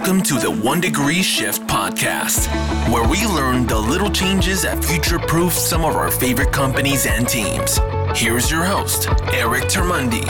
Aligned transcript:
Welcome 0.00 0.22
to 0.22 0.34
the 0.38 0.50
One 0.50 0.80
Degree 0.80 1.20
Shift 1.20 1.60
podcast, 1.66 2.48
where 2.90 3.06
we 3.06 3.26
learn 3.26 3.66
the 3.66 3.78
little 3.78 4.08
changes 4.08 4.62
that 4.62 4.82
future 4.82 5.18
proof 5.18 5.52
some 5.52 5.84
of 5.84 5.94
our 5.94 6.10
favorite 6.10 6.52
companies 6.52 7.04
and 7.04 7.28
teams. 7.28 7.76
Here's 8.18 8.50
your 8.50 8.64
host, 8.64 9.10
Eric 9.34 9.64
Termuende. 9.64 10.24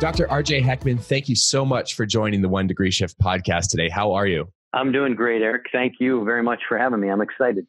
Dr. 0.00 0.28
RJ 0.28 0.62
Heckman, 0.62 0.98
thank 0.98 1.28
you 1.28 1.36
so 1.36 1.66
much 1.66 1.92
for 1.92 2.06
joining 2.06 2.40
the 2.40 2.48
One 2.48 2.66
Degree 2.66 2.90
Shift 2.90 3.18
podcast 3.20 3.68
today. 3.68 3.90
How 3.90 4.12
are 4.12 4.26
you? 4.26 4.48
I'm 4.72 4.92
doing 4.92 5.14
great, 5.14 5.42
Eric. 5.42 5.66
Thank 5.72 5.96
you 6.00 6.24
very 6.24 6.42
much 6.42 6.60
for 6.66 6.78
having 6.78 7.00
me. 7.00 7.10
I'm 7.10 7.20
excited. 7.20 7.66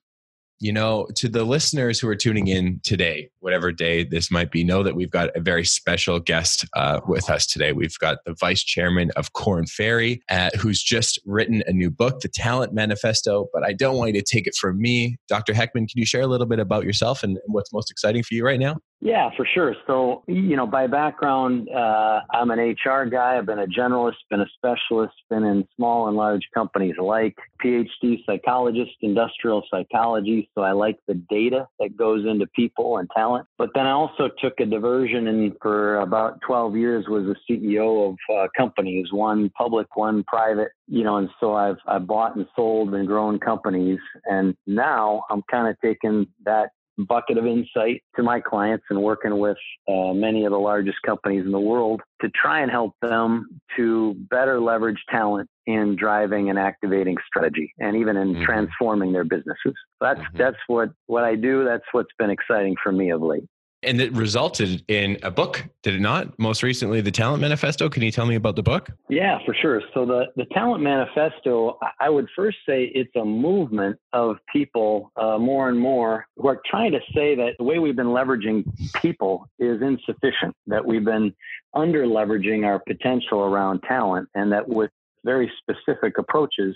You 0.60 0.74
know, 0.74 1.08
to 1.16 1.30
the 1.30 1.44
listeners 1.44 2.00
who 2.00 2.08
are 2.08 2.16
tuning 2.16 2.48
in 2.48 2.80
today, 2.84 3.30
whatever 3.42 3.72
day 3.72 4.04
this 4.04 4.32
might 4.32 4.50
be, 4.50 4.64
know 4.64 4.82
that 4.82 4.96
we've 4.96 5.12
got 5.12 5.30
a 5.36 5.40
very 5.40 5.64
special 5.64 6.20
guest 6.20 6.66
uh, 6.76 7.00
with 7.08 7.30
us 7.30 7.46
today. 7.46 7.74
We've 7.74 7.98
got 8.00 8.18
the 8.26 8.34
vice 8.40 8.64
chairman 8.64 9.12
of 9.16 9.34
Korn 9.34 9.68
Ferry, 9.68 10.22
uh, 10.30 10.50
who's 10.60 10.82
just 10.82 11.20
written 11.26 11.64
a 11.68 11.74
new 11.74 11.92
book, 11.92 12.22
The 12.22 12.28
Talent 12.28 12.74
Manifesto. 12.74 13.48
But 13.54 13.64
I 13.64 13.74
don't 13.74 13.98
want 13.98 14.16
you 14.16 14.20
to 14.20 14.26
take 14.26 14.48
it 14.48 14.56
from 14.56 14.82
me. 14.82 15.18
Dr. 15.28 15.54
Heckman, 15.54 15.88
can 15.88 15.96
you 15.96 16.06
share 16.06 16.22
a 16.22 16.28
little 16.28 16.48
bit 16.48 16.60
about 16.60 16.86
yourself 16.86 17.22
and 17.22 17.38
what's 17.46 17.72
most 17.72 17.92
exciting 17.92 18.24
for 18.24 18.34
you 18.34 18.44
right 18.44 18.60
now? 18.60 18.78
Yeah, 19.00 19.30
for 19.38 19.46
sure. 19.46 19.76
So, 19.86 20.24
you 20.28 20.56
know, 20.56 20.66
by 20.66 20.88
background, 20.88 21.70
uh, 21.70 22.22
I'm 22.34 22.50
an 22.50 22.60
HR 22.60 23.06
guy. 23.06 23.38
I've 23.38 23.46
been 23.46 23.60
a 23.60 23.68
generalist, 23.68 24.16
been 24.32 24.42
a 24.42 24.48
specialist, 24.56 25.14
been 25.30 25.44
in 25.44 25.68
small 25.76 26.08
and 26.08 26.18
large 26.18 26.42
companies 26.52 26.96
alike, 27.00 27.38
PhD 27.64 28.26
psychologist, 28.26 28.92
industrial 29.02 29.64
psychology. 29.70 30.50
So 30.56 30.62
I 30.62 30.72
like 30.72 30.98
the 31.08 31.14
data 31.14 31.68
that 31.80 31.96
goes 31.96 32.26
into 32.26 32.48
people 32.48 32.98
and 32.98 33.08
talent. 33.16 33.46
But 33.60 33.70
then 33.76 33.86
I 33.86 33.92
also 33.92 34.30
took 34.40 34.60
a 34.60 34.66
diversion 34.66 35.28
and 35.28 35.54
for 35.62 36.00
about 36.00 36.42
12 36.42 36.76
years 36.76 37.06
was 37.08 37.26
a 37.26 37.52
CEO 37.52 38.10
of 38.10 38.18
uh, 38.36 38.48
companies, 38.58 39.14
one 39.14 39.52
public, 39.52 39.96
one 39.96 40.24
private, 40.24 40.70
you 40.88 41.04
know, 41.04 41.18
and 41.18 41.30
so 41.40 41.54
I've, 41.54 41.78
I've 41.86 42.08
bought 42.08 42.36
and 42.36 42.48
sold 42.56 42.96
and 42.96 43.06
grown 43.08 43.40
companies. 43.40 44.00
And 44.26 44.56
now 44.66 45.24
I'm 45.30 45.44
kind 45.52 45.68
of 45.68 45.80
taking 45.82 46.26
that 46.46 46.72
bucket 46.98 47.38
of 47.38 47.46
insight 47.46 48.04
to 48.16 48.24
my 48.24 48.40
clients 48.40 48.86
and 48.90 49.02
working 49.02 49.38
with 49.40 49.58
uh, 49.88 50.14
many 50.14 50.46
of 50.46 50.52
the 50.52 50.58
largest 50.58 50.98
companies 51.06 51.46
in 51.46 51.52
the 51.52 51.60
world 51.60 52.02
to 52.22 52.30
try 52.30 52.62
and 52.62 52.72
help 52.72 52.94
them 53.02 53.60
to 53.76 54.16
better 54.30 54.60
leverage 54.60 55.02
talent 55.10 55.50
in 55.66 55.96
driving 55.96 56.50
and 56.50 56.58
activating 56.58 57.18
strategy 57.28 57.74
and 57.80 57.96
even 57.96 58.18
in 58.18 58.34
mm-hmm. 58.34 58.44
transforming 58.44 59.12
their 59.12 59.26
businesses. 59.26 59.76
That's 60.02 60.20
mm-hmm. 60.20 60.38
that's 60.38 60.58
what 60.68 60.90
what 61.08 61.24
I 61.24 61.36
do. 61.36 61.64
That's 61.66 61.86
what's 61.92 62.14
been 62.18 62.30
exciting 62.30 62.76
for 62.82 62.92
me 62.92 63.12
of 63.12 63.22
late 63.22 63.48
and 63.84 64.02
it 64.02 64.12
resulted 64.14 64.84
in 64.88 65.18
a 65.24 65.30
book, 65.30 65.64
did 65.84 65.96
it 65.96 66.00
not? 66.00 66.38
Most 66.40 66.64
recently, 66.64 67.02
the 67.02 67.12
Talent 67.12 67.42
Manifesto. 67.42 67.90
Can 67.90 68.02
you 68.02 68.12
tell 68.12 68.26
me 68.26 68.36
about 68.36 68.56
the 68.56 68.64
book? 68.64 68.90
Yeah, 69.10 69.38
for 69.46 69.54
sure. 69.54 69.82
So 69.94 70.06
the 70.06 70.26
the 70.36 70.46
Talent 70.46 70.84
Manifesto, 70.84 71.78
I 72.00 72.10
would 72.10 72.28
first 72.36 72.58
say 72.68 72.92
it's 72.96 73.16
a 73.16 73.24
movement 73.24 73.98
of 74.14 74.38
people 74.52 75.12
uh, 75.16 75.38
more 75.38 75.70
and 75.70 75.80
more 75.80 76.26
who 76.38 76.48
are 76.48 76.62
trying 76.70 76.92
to 76.92 77.00
say 77.14 77.36
that 77.36 77.52
the 77.58 77.64
way 77.64 77.80
we've 77.80 77.96
been 77.96 78.08
leveraging 78.08 78.66
people 79.02 79.48
is 79.60 79.82
insufficient. 79.82 80.56
That 80.66 80.86
we've 80.86 81.06
been 81.06 81.34
under 81.74 82.06
leveraging 82.06 82.66
our 82.66 82.80
potential 82.80 83.42
around 83.42 83.82
talent, 83.88 84.30
and 84.34 84.52
that 84.52 84.68
with 84.68 84.92
very 85.24 85.52
specific 85.62 86.18
approaches 86.18 86.76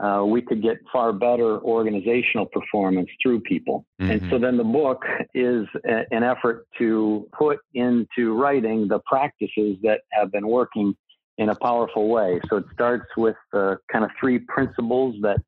uh, 0.00 0.22
we 0.24 0.40
could 0.40 0.62
get 0.62 0.78
far 0.92 1.12
better 1.12 1.60
organizational 1.60 2.46
performance 2.46 3.08
through 3.22 3.40
people. 3.40 3.84
Mm-hmm. 4.00 4.10
And 4.10 4.20
so 4.22 4.26
mm-hmm. 4.26 4.42
then 4.42 4.56
the 4.56 4.64
book 4.64 5.04
is 5.34 5.66
a, 5.88 6.04
an 6.10 6.22
effort 6.22 6.66
to 6.78 7.28
put 7.36 7.58
into 7.74 8.34
writing 8.34 8.88
the 8.88 9.00
practices 9.06 9.76
that 9.82 10.02
have 10.12 10.30
been 10.30 10.46
working 10.46 10.94
in 11.38 11.48
a 11.50 11.54
powerful 11.54 12.08
way. 12.08 12.40
So 12.48 12.58
it 12.58 12.64
starts 12.72 13.06
with 13.16 13.36
uh, 13.52 13.76
kind 13.90 14.04
of 14.04 14.10
three 14.20 14.38
principles 14.40 15.16
that 15.22 15.38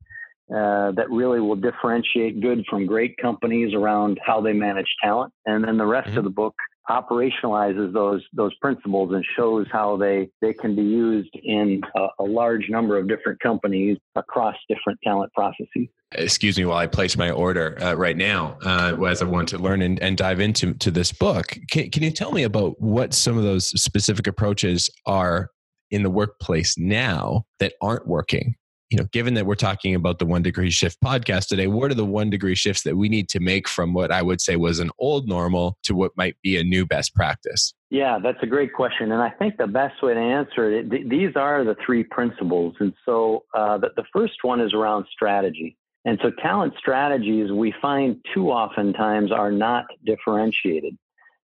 uh, 0.53 0.91
that 0.91 1.09
really 1.09 1.39
will 1.39 1.55
differentiate 1.55 2.41
good 2.41 2.65
from 2.69 2.85
great 2.85 3.15
companies 3.17 3.73
around 3.73 4.19
how 4.25 4.41
they 4.41 4.51
manage 4.51 4.87
talent. 5.01 5.31
And 5.45 5.63
then 5.63 5.77
the 5.77 5.85
rest 5.85 6.09
mm-hmm. 6.09 6.17
of 6.17 6.23
the 6.25 6.29
book 6.29 6.55
operationalizes 6.89 7.93
those 7.93 8.21
those 8.33 8.53
principles 8.55 9.13
and 9.13 9.23
shows 9.37 9.65
how 9.71 9.95
they 9.95 10.27
they 10.41 10.51
can 10.51 10.75
be 10.75 10.81
used 10.81 11.29
in 11.43 11.79
a, 11.95 12.07
a, 12.19 12.23
large 12.23 12.69
number 12.69 12.97
of 12.97 13.07
different 13.07 13.39
companies 13.39 13.97
across 14.15 14.55
different 14.67 14.99
talent 15.03 15.31
processes. 15.33 15.87
Excuse 16.13 16.57
me 16.57 16.65
while 16.65 16.77
I 16.77 16.87
place 16.87 17.15
my 17.15 17.29
order 17.29 17.77
uh, 17.81 17.93
right 17.93 18.17
now, 18.17 18.57
uh, 18.65 18.97
as 19.05 19.21
I 19.21 19.25
want 19.25 19.47
to 19.49 19.57
learn 19.57 19.81
and, 19.81 20.01
and 20.01 20.17
dive 20.17 20.41
into 20.41 20.73
to 20.73 20.91
this 20.91 21.13
book. 21.13 21.57
Can, 21.69 21.89
can 21.91 22.03
you 22.03 22.11
tell 22.11 22.31
me 22.31 22.43
about 22.43 22.81
what 22.81 23.13
some 23.13 23.37
of 23.37 23.43
those 23.43 23.67
specific 23.81 24.27
approaches 24.27 24.89
are 25.05 25.49
in 25.91 26.03
the 26.03 26.09
workplace 26.09 26.77
now 26.77 27.43
that 27.59 27.73
aren't 27.81 28.07
working 28.07 28.55
you 28.91 28.97
know, 28.97 29.05
given 29.13 29.35
that 29.35 29.45
we're 29.45 29.55
talking 29.55 29.95
about 29.95 30.19
the 30.19 30.25
one 30.25 30.43
degree 30.43 30.69
shift 30.69 30.99
podcast 31.01 31.47
today, 31.47 31.67
what 31.67 31.89
are 31.91 31.95
the 31.95 32.05
one 32.05 32.29
degree 32.29 32.55
shifts 32.55 32.83
that 32.83 32.97
we 32.97 33.07
need 33.07 33.29
to 33.29 33.39
make 33.39 33.69
from 33.69 33.93
what 33.93 34.11
I 34.11 34.21
would 34.21 34.41
say 34.41 34.57
was 34.57 34.79
an 34.79 34.91
old 34.99 35.29
normal 35.29 35.77
to 35.83 35.95
what 35.95 36.11
might 36.17 36.35
be 36.43 36.57
a 36.57 36.63
new 36.63 36.85
best 36.85 37.15
practice? 37.15 37.73
Yeah, 37.89 38.19
that's 38.21 38.39
a 38.41 38.45
great 38.45 38.73
question. 38.73 39.13
And 39.13 39.21
I 39.21 39.29
think 39.29 39.55
the 39.55 39.65
best 39.65 40.03
way 40.03 40.13
to 40.13 40.19
answer 40.19 40.69
it, 40.69 40.91
th- 40.91 41.07
these 41.07 41.37
are 41.37 41.63
the 41.63 41.77
three 41.85 42.03
principles. 42.03 42.75
And 42.81 42.93
so 43.05 43.45
uh, 43.53 43.77
the, 43.77 43.91
the 43.95 44.03
first 44.11 44.33
one 44.41 44.59
is 44.59 44.73
around 44.73 45.05
strategy. 45.09 45.77
And 46.03 46.19
so 46.21 46.31
talent 46.41 46.73
strategies 46.77 47.49
we 47.49 47.73
find 47.81 48.17
too 48.33 48.51
oftentimes 48.51 49.31
are 49.31 49.51
not 49.51 49.85
differentiated. 50.05 50.97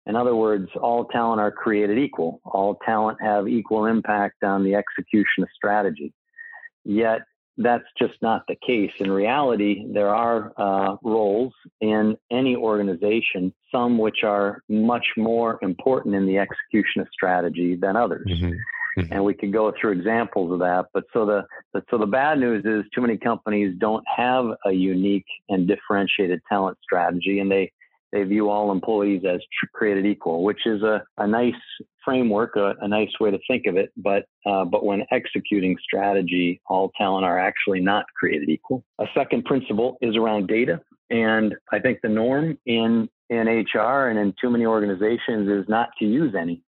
In 0.07 0.15
other 0.15 0.37
words, 0.37 0.69
all 0.81 1.07
talent 1.07 1.41
are 1.41 1.51
created 1.51 1.99
equal. 1.99 2.41
All 2.45 2.77
talent 2.87 3.19
have 3.21 3.49
equal 3.49 3.87
impact 3.87 4.45
on 4.45 4.63
the 4.63 4.77
execution 4.77 5.43
of 5.43 5.49
strategy. 5.57 6.13
Yet 6.85 7.23
that's 7.59 7.85
just 7.99 8.15
not 8.23 8.43
the 8.49 8.57
case. 8.67 8.93
In 8.99 9.11
reality, 9.11 9.85
there 9.93 10.15
are 10.15 10.53
uh, 10.57 10.97
roles 11.03 11.53
in 11.81 12.17
any 12.31 12.57
organization, 12.57 13.53
some 13.71 13.99
which 13.99 14.25
are 14.25 14.63
much 14.69 15.07
more 15.17 15.59
important 15.63 16.15
in 16.15 16.27
the 16.27 16.39
execution 16.39 17.03
of 17.03 17.09
strategy 17.13 17.77
than 17.77 17.97
others. 17.97 18.27
Mm-hmm. 18.29 18.53
Mm-hmm. 18.99 19.13
And 19.13 19.25
we 19.25 19.35
could 19.35 19.53
go 19.53 19.73
through 19.81 19.93
examples 19.93 20.53
of 20.53 20.59
that. 20.59 20.87
But 20.93 21.05
so 21.13 21.25
the, 21.25 21.45
the 21.73 21.83
so 21.91 21.97
the 21.97 22.07
bad 22.07 22.39
news 22.39 22.65
is 22.65 22.85
too 22.95 23.01
many 23.01 23.17
companies 23.17 23.75
don't 23.79 24.05
have 24.15 24.47
a 24.67 24.73
unique 24.73 25.25
and 25.49 25.67
differentiated 25.67 26.41
talent 26.49 26.77
strategy, 26.83 27.39
and 27.39 27.51
they 27.51 27.73
they 28.13 28.23
view 28.25 28.51
all 28.51 28.71
employees 28.71 29.23
as 29.29 29.41
created 29.73 30.07
equal, 30.07 30.45
which 30.45 30.67
is 30.67 30.83
a, 30.83 31.03
a 31.19 31.27
nice 31.27 31.55
framework, 32.05 32.57
a, 32.57 32.75
a 32.81 32.89
nice 32.89 33.11
way 33.19 33.31
to 33.31 33.39
think 33.49 33.67
of 33.67 33.77
it. 33.77 33.91
But 33.97 34.27
uh, 34.47 34.65
but 34.65 34.85
when 34.85 35.05
executing 35.11 35.77
strategy, 35.83 36.61
all 36.67 36.93
talent 36.97 37.25
are 37.25 37.39
actually 37.39 37.81
not 37.81 38.05
created 38.17 38.49
equal. 38.49 38.85
A 39.01 39.07
second 39.15 39.45
principle 39.45 39.97
is 40.01 40.17
around 40.17 40.47
data, 40.47 40.81
and 41.11 41.55
I 41.73 41.79
think 41.79 42.01
the 42.03 42.09
norm 42.09 42.59
in 42.67 43.09
in 43.31 43.47
HR 43.47 44.09
and 44.09 44.19
in 44.19 44.35
too 44.41 44.51
many 44.51 44.67
organizations 44.67 45.49
is 45.49 45.69
not 45.69 45.89
to 45.99 46.05
use 46.05 46.35
any 46.39 46.63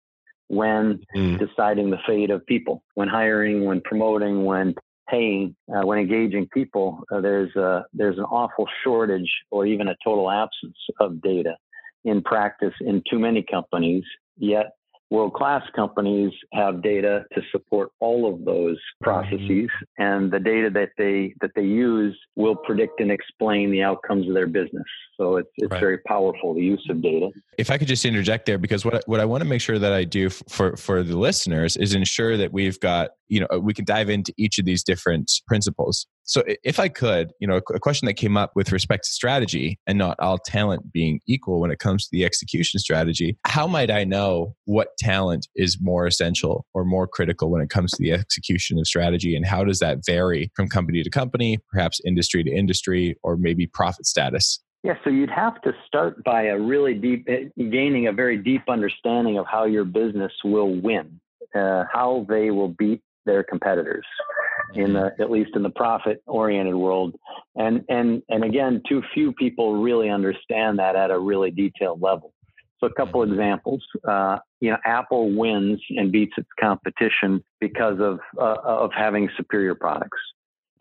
when 0.48 1.00
mm. 1.16 1.38
deciding 1.38 1.90
the 1.90 1.98
fate 2.06 2.30
of 2.30 2.44
people, 2.46 2.84
when 2.94 3.08
hiring, 3.08 3.64
when 3.64 3.80
promoting, 3.80 4.44
when 4.44 4.74
paying, 5.08 5.54
uh, 5.74 5.86
when 5.86 5.98
engaging 5.98 6.48
people, 6.52 7.02
uh, 7.12 7.20
there's 7.20 7.54
a, 7.56 7.84
there's 7.92 8.18
an 8.18 8.24
awful 8.24 8.66
shortage 8.82 9.30
or 9.50 9.66
even 9.66 9.88
a 9.88 9.96
total 10.04 10.30
absence 10.30 10.76
of 11.00 11.20
data 11.22 11.56
in 12.04 12.22
practice 12.22 12.74
in 12.80 13.02
too 13.08 13.18
many 13.18 13.42
companies. 13.42 14.04
Yet 14.36 14.72
world 15.12 15.34
class 15.34 15.62
companies 15.76 16.32
have 16.54 16.82
data 16.82 17.24
to 17.34 17.42
support 17.52 17.90
all 18.00 18.32
of 18.32 18.46
those 18.46 18.78
processes 19.02 19.40
mm-hmm. 19.40 20.02
and 20.02 20.32
the 20.32 20.40
data 20.40 20.70
that 20.70 20.88
they 20.96 21.34
that 21.42 21.50
they 21.54 21.62
use 21.62 22.18
will 22.34 22.56
predict 22.56 22.98
and 22.98 23.12
explain 23.12 23.70
the 23.70 23.82
outcomes 23.82 24.26
of 24.26 24.32
their 24.32 24.46
business 24.46 24.86
so 25.18 25.36
it's, 25.36 25.50
it's 25.58 25.70
right. 25.70 25.80
very 25.80 25.98
powerful 25.98 26.54
the 26.54 26.62
use 26.62 26.84
of 26.88 27.02
data 27.02 27.28
if 27.58 27.70
i 27.70 27.76
could 27.76 27.88
just 27.88 28.06
interject 28.06 28.46
there 28.46 28.56
because 28.56 28.86
what, 28.86 29.06
what 29.06 29.20
i 29.20 29.24
want 29.24 29.42
to 29.42 29.48
make 29.48 29.60
sure 29.60 29.78
that 29.78 29.92
i 29.92 30.02
do 30.02 30.30
for 30.30 30.76
for 30.78 31.02
the 31.02 31.16
listeners 31.16 31.76
is 31.76 31.94
ensure 31.94 32.38
that 32.38 32.50
we've 32.50 32.80
got 32.80 33.10
you 33.32 33.40
know 33.40 33.58
we 33.58 33.72
can 33.72 33.84
dive 33.84 34.10
into 34.10 34.32
each 34.36 34.58
of 34.58 34.64
these 34.64 34.82
different 34.84 35.30
principles 35.46 36.06
so 36.24 36.42
if 36.62 36.78
I 36.78 36.88
could, 36.88 37.32
you 37.40 37.48
know, 37.48 37.60
a 37.74 37.80
question 37.80 38.06
that 38.06 38.14
came 38.14 38.36
up 38.36 38.52
with 38.54 38.72
respect 38.72 39.04
to 39.04 39.10
strategy 39.10 39.78
and 39.86 39.98
not 39.98 40.16
all 40.20 40.38
talent 40.38 40.92
being 40.92 41.20
equal 41.26 41.60
when 41.60 41.70
it 41.70 41.78
comes 41.78 42.04
to 42.04 42.08
the 42.12 42.24
execution 42.24 42.78
strategy, 42.78 43.36
how 43.44 43.66
might 43.66 43.90
I 43.90 44.04
know 44.04 44.54
what 44.64 44.88
talent 44.98 45.48
is 45.56 45.78
more 45.80 46.06
essential 46.06 46.64
or 46.74 46.84
more 46.84 47.06
critical 47.06 47.50
when 47.50 47.60
it 47.60 47.70
comes 47.70 47.90
to 47.92 48.02
the 48.02 48.12
execution 48.12 48.78
of 48.78 48.86
strategy 48.86 49.34
and 49.34 49.44
how 49.44 49.64
does 49.64 49.80
that 49.80 49.98
vary 50.06 50.50
from 50.54 50.68
company 50.68 51.02
to 51.02 51.10
company, 51.10 51.58
perhaps 51.70 52.00
industry 52.06 52.44
to 52.44 52.50
industry 52.50 53.16
or 53.22 53.36
maybe 53.36 53.66
profit 53.66 54.06
status? 54.06 54.60
Yeah, 54.84 54.94
so 55.04 55.10
you'd 55.10 55.30
have 55.30 55.60
to 55.62 55.72
start 55.86 56.24
by 56.24 56.44
a 56.44 56.58
really 56.58 56.94
deep, 56.94 57.26
eh, 57.28 57.44
gaining 57.56 58.08
a 58.08 58.12
very 58.12 58.36
deep 58.36 58.62
understanding 58.68 59.38
of 59.38 59.46
how 59.46 59.64
your 59.64 59.84
business 59.84 60.32
will 60.44 60.74
win, 60.80 61.20
uh, 61.54 61.84
how 61.92 62.26
they 62.28 62.50
will 62.50 62.68
beat 62.68 63.00
their 63.26 63.42
competitors 63.42 64.06
in 64.74 64.92
the 64.94 65.12
at 65.20 65.30
least 65.30 65.50
in 65.54 65.62
the 65.62 65.70
profit 65.70 66.22
oriented 66.26 66.74
world 66.74 67.14
and 67.56 67.84
and 67.88 68.22
and 68.28 68.44
again 68.44 68.82
too 68.88 69.02
few 69.14 69.32
people 69.32 69.82
really 69.82 70.08
understand 70.08 70.78
that 70.78 70.96
at 70.96 71.10
a 71.10 71.18
really 71.18 71.50
detailed 71.50 72.00
level 72.00 72.32
So 72.80 72.86
a 72.88 72.94
couple 72.94 73.20
Mm-hmm. 73.20 73.32
examples. 73.32 73.82
Uh, 74.08 74.38
you 74.60 74.70
know, 74.70 74.78
Apple 74.84 75.30
wins 75.36 75.80
and 75.90 76.10
beats 76.10 76.34
its 76.36 76.48
competition 76.60 77.42
because 77.60 77.98
of 78.00 78.18
uh, 78.38 78.56
of 78.64 78.90
having 78.96 79.28
superior 79.36 79.74
products, 79.74 80.18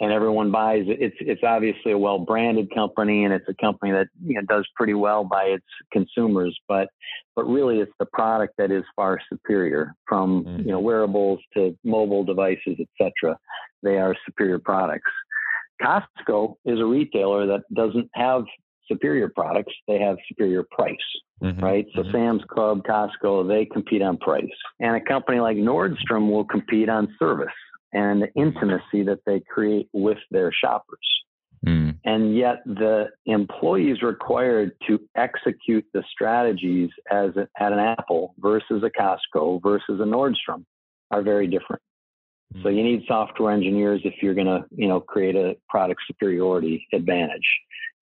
and 0.01 0.11
everyone 0.11 0.49
buys 0.51 0.83
it. 0.87 0.97
It's 0.99 1.15
it's 1.19 1.43
obviously 1.43 1.91
a 1.91 1.97
well 1.97 2.17
branded 2.17 2.73
company, 2.73 3.23
and 3.23 3.33
it's 3.33 3.47
a 3.47 3.53
company 3.53 3.91
that 3.91 4.07
you 4.25 4.33
know 4.33 4.41
does 4.41 4.67
pretty 4.75 4.95
well 4.95 5.23
by 5.23 5.43
its 5.43 5.65
consumers. 5.93 6.57
But 6.67 6.89
but 7.35 7.45
really, 7.45 7.79
it's 7.79 7.93
the 7.99 8.07
product 8.07 8.55
that 8.57 8.71
is 8.71 8.83
far 8.95 9.19
superior. 9.31 9.93
From 10.07 10.43
Mhm. 10.43 10.65
you 10.65 10.71
know 10.71 10.79
wearables 10.79 11.39
to 11.53 11.77
mobile 11.85 12.23
devices, 12.23 12.77
etc. 12.79 13.37
They 13.83 13.99
are 13.99 14.15
superior 14.25 14.59
products. 14.59 15.11
Costco 15.81 16.55
is 16.65 16.79
a 16.79 16.85
retailer 16.85 17.45
that 17.45 17.61
doesn't 17.73 18.09
have 18.15 18.45
superior 18.87 19.29
products; 19.29 19.73
they 19.87 19.99
have 19.99 20.17
superior 20.27 20.65
price 20.71 20.97
Mhm. 21.43 21.61
right? 21.61 21.87
So 21.95 22.03
Mhm. 22.03 22.11
Sam's 22.11 22.43
Club, 22.45 22.83
Costco, 22.83 23.47
they 23.47 23.65
compete 23.65 24.01
on 24.01 24.17
price. 24.17 24.49
And 24.79 24.95
a 24.95 25.01
company 25.01 25.39
like 25.39 25.57
Nordstrom 25.57 26.29
will 26.29 26.45
compete 26.45 26.89
on 26.89 27.15
service 27.17 27.53
and 27.93 28.21
the 28.21 28.31
intimacy 28.35 29.03
that 29.03 29.19
they 29.25 29.41
create 29.41 29.89
with 29.93 30.17
their 30.31 30.51
shoppers. 30.51 30.99
Mm. 31.65 31.97
And 32.05 32.35
yet 32.35 32.63
the 32.65 33.09
employees 33.25 34.01
required 34.01 34.71
to 34.87 34.99
execute 35.15 35.85
the 35.93 36.03
strategies 36.11 36.89
as 37.11 37.35
a, 37.35 37.47
at 37.61 37.71
an 37.71 37.79
Apple 37.79 38.33
versus 38.39 38.83
a 38.83 38.89
Costco 38.89 39.61
versus 39.61 39.99
a 39.99 40.05
Nordstrom 40.05 40.65
are 41.11 41.21
very 41.21 41.47
different. 41.47 41.81
So 42.63 42.69
you 42.69 42.83
need 42.83 43.03
software 43.07 43.51
engineers 43.51 44.01
if 44.03 44.15
you're 44.21 44.33
going 44.33 44.47
to, 44.47 44.65
you 44.75 44.87
know, 44.87 44.99
create 44.99 45.35
a 45.35 45.55
product 45.69 46.01
superiority 46.07 46.85
advantage 46.93 47.47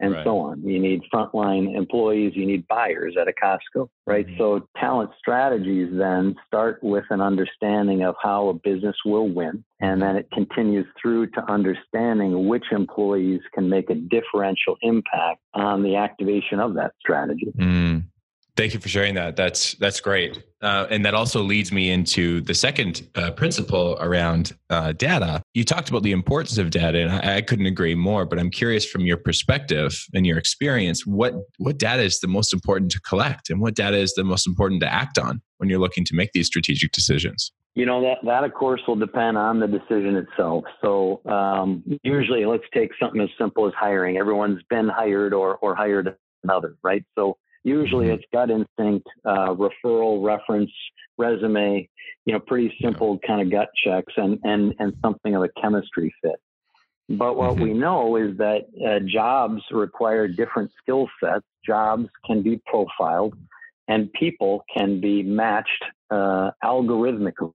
and 0.01 0.13
Right. 0.13 0.23
so 0.23 0.37
on. 0.39 0.63
You 0.63 0.79
need 0.79 1.01
frontline 1.13 1.75
employees, 1.75 2.33
you 2.35 2.45
need 2.45 2.65
buyers 2.67 3.15
at 3.19 3.27
a 3.27 3.33
Costco, 3.33 3.89
right? 4.07 4.25
Mhm. 4.25 4.37
So 4.37 4.67
talent 4.77 5.11
strategies 5.17 5.89
then 5.91 6.35
start 6.47 6.81
with 6.81 7.03
an 7.09 7.21
understanding 7.21 8.03
of 8.03 8.15
how 8.21 8.47
a 8.47 8.53
business 8.53 8.95
will 9.05 9.27
win. 9.27 9.63
And 9.81 10.01
then 10.01 10.15
it 10.15 10.29
continues 10.31 10.87
through 11.01 11.27
to 11.27 11.51
understanding 11.51 12.47
which 12.47 12.71
employees 12.71 13.41
can 13.53 13.69
make 13.69 13.89
a 13.89 13.95
differential 13.95 14.77
impact 14.81 15.41
on 15.53 15.83
the 15.83 15.97
activation 15.97 16.59
of 16.59 16.75
that 16.75 16.93
strategy. 16.99 17.51
Mm. 17.57 18.03
Thank 18.59 18.73
you 18.73 18.81
for 18.81 18.89
sharing 18.89 19.15
that. 19.15 19.37
That's 19.37 19.75
that's 19.75 20.01
great, 20.01 20.43
uh, 20.61 20.85
and 20.89 21.05
that 21.05 21.13
also 21.13 21.41
leads 21.41 21.71
me 21.71 21.91
into 21.91 22.41
the 22.41 22.53
second 22.53 23.07
uh, 23.15 23.31
principle 23.31 23.97
around 24.01 24.51
uh, 24.69 24.91
data. 24.91 25.41
You 25.53 25.63
talked 25.63 25.87
about 25.87 26.03
the 26.03 26.11
importance 26.11 26.57
of 26.57 26.69
data, 26.69 26.99
and 26.99 27.09
I, 27.09 27.37
I 27.37 27.41
couldn't 27.41 27.67
agree 27.67 27.95
more. 27.95 28.25
But 28.25 28.37
I'm 28.37 28.49
curious, 28.49 28.85
from 28.85 29.03
your 29.05 29.15
perspective 29.15 30.05
and 30.13 30.27
your 30.27 30.37
experience, 30.37 31.05
what 31.05 31.35
what 31.57 31.77
data 31.77 32.01
is 32.01 32.19
the 32.19 32.27
most 32.27 32.53
important 32.53 32.91
to 32.91 32.99
collect, 32.99 33.49
and 33.49 33.61
what 33.61 33.75
data 33.75 33.95
is 33.95 34.13
the 34.15 34.25
most 34.25 34.45
important 34.45 34.81
to 34.81 34.93
act 34.93 35.17
on 35.17 35.41
when 35.59 35.69
you're 35.69 35.79
looking 35.79 36.03
to 36.03 36.13
make 36.13 36.33
these 36.33 36.47
strategic 36.47 36.91
decisions? 36.91 37.53
You 37.75 37.85
know 37.85 38.01
that 38.01 38.17
that 38.25 38.43
of 38.43 38.53
course 38.53 38.81
will 38.89 38.97
depend 38.97 39.37
on 39.37 39.61
the 39.61 39.67
decision 39.67 40.17
itself. 40.17 40.65
So 40.81 41.21
um, 41.27 41.81
usually, 42.03 42.45
let's 42.45 42.65
take 42.73 42.91
something 42.99 43.21
as 43.21 43.29
simple 43.37 43.67
as 43.67 43.73
hiring. 43.73 44.17
Everyone's 44.17 44.61
been 44.69 44.89
hired 44.89 45.33
or 45.33 45.55
or 45.59 45.75
hired 45.75 46.17
another, 46.43 46.75
right? 46.83 47.05
So 47.17 47.37
usually 47.63 48.07
Mhm. 48.07 48.13
it's 48.15 48.23
gut 48.31 48.49
instinct, 48.49 49.07
uh, 49.25 49.53
referral, 49.55 50.23
reference, 50.23 50.71
resume. 51.17 51.87
You 52.25 52.33
know, 52.33 52.39
pretty 52.39 52.75
simple 52.81 53.19
kind 53.25 53.41
of 53.41 53.49
gut 53.51 53.69
checks 53.83 54.13
and 54.17 54.39
and 54.43 54.73
and 54.79 54.93
something 55.03 55.35
of 55.35 55.43
a 55.43 55.49
chemistry 55.61 56.13
fit. 56.21 56.39
But 57.09 57.37
what 57.37 57.57
Mhm. 57.57 57.59
we 57.59 57.73
know 57.73 58.15
is 58.17 58.37
that 58.37 58.67
uh, 58.85 58.99
jobs 58.99 59.63
require 59.71 60.27
different 60.27 60.71
skill 60.81 61.09
sets. 61.23 61.45
Jobs 61.65 62.07
can 62.25 62.43
be 62.43 62.61
profiled, 62.67 63.33
and 63.87 64.11
people 64.13 64.63
can 64.75 65.01
be 65.01 65.23
matched 65.23 65.83
uh, 66.11 66.51
algorithmically 66.63 67.53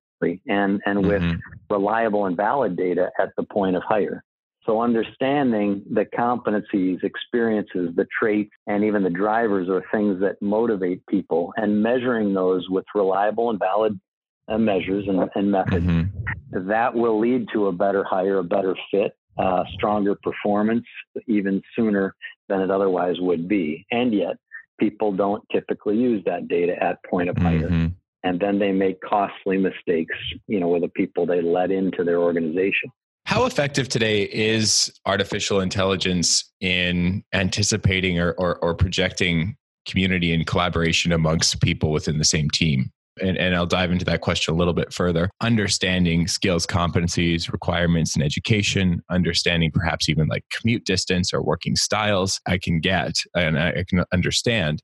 and, 0.49 0.81
and 0.87 1.05
with 1.07 1.23
Mhm. 1.23 1.41
reliable 1.71 2.27
and 2.27 2.37
valid 2.37 2.77
data 2.77 3.11
at 3.19 3.31
the 3.37 3.45
point 3.45 3.77
of 3.77 3.83
hire. 3.85 4.25
So 4.67 4.81
understanding 4.81 5.83
the 5.91 6.07
competencies, 6.07 7.05
experiences, 7.05 7.95
the 7.97 8.07
traits, 8.19 8.51
and 8.67 8.83
even 8.83 9.03
the 9.03 9.11
drivers 9.11 9.69
or 9.69 9.85
things 9.93 10.21
that 10.21 10.41
motivate 10.41 11.05
people 11.07 11.53
and 11.57 11.83
measuring 11.83 12.33
those 12.33 12.69
with 12.71 12.85
reliable 12.95 13.51
and 13.51 13.59
valid 13.59 14.01
uh, 14.49 14.59
measures 14.59 15.05
and, 15.09 15.29
and 15.35 15.51
methods, 15.51 15.87
Mhm. 15.87 16.11
that 16.53 16.95
will 16.95 17.19
lead 17.19 17.49
to 17.53 17.67
a 17.67 17.73
better 17.73 18.05
hire, 18.05 18.39
a 18.39 18.45
better 18.45 18.77
fit, 18.91 19.17
uh, 19.39 19.65
stronger 19.75 20.15
performance 20.23 20.87
even 21.27 21.63
sooner 21.75 22.15
than 22.49 22.61
it 22.61 22.71
otherwise 22.71 23.21
would 23.21 23.49
be. 23.49 23.85
And 23.91 24.15
yet, 24.15 24.37
people 24.79 25.13
don't 25.13 25.43
typically 25.51 25.97
use 25.97 26.23
that 26.25 26.49
data 26.49 26.83
at 26.83 27.03
point 27.05 27.29
of 27.29 27.37
hire 27.39 27.69
Mhm. 27.69 27.93
and 28.23 28.41
then 28.41 28.59
they 28.59 28.73
make 28.73 29.01
costly 29.01 29.57
mistakes 29.57 30.17
you 30.49 30.59
know 30.59 30.69
with 30.69 30.83
the 30.83 30.89
people 30.89 31.27
they 31.27 31.41
let 31.41 31.71
into 31.71 32.03
their 32.05 32.19
organization 32.19 32.91
How 33.35 33.47
effective 33.47 33.89
today 33.89 34.29
is 34.31 34.93
artificial 35.07 35.59
intelligence 35.59 36.53
in 36.61 37.25
anticipating 37.33 38.21
or, 38.21 38.31
or, 38.39 38.59
or 38.59 38.77
projecting 38.77 39.57
community 39.89 40.33
and 40.33 40.47
collaboration 40.47 41.11
amongst 41.11 41.61
people 41.61 41.91
within 41.91 42.19
the 42.19 42.25
same 42.25 42.49
team? 42.49 42.93
And, 43.21 43.37
and 43.37 43.57
I'll 43.57 43.67
dive 43.67 43.91
into 43.91 44.05
that 44.05 44.21
question 44.21 44.55
a 44.55 44.57
little 44.57 44.73
bit 44.73 44.93
further. 44.93 45.31
Understanding 45.41 46.29
skills, 46.29 46.65
competencies, 46.65 47.51
requirements, 47.51 48.15
and 48.15 48.23
education, 48.23 49.03
understanding 49.11 49.73
perhaps 49.73 50.09
even 50.09 50.29
like 50.29 50.45
commute 50.53 50.85
distance 50.85 51.35
or 51.35 51.43
working 51.43 51.75
styles, 51.75 52.41
I 52.47 52.57
can 52.57 52.79
get 52.79 53.17
and 53.35 53.59
I, 53.59 53.85
can 53.89 54.05
understand. 54.13 54.81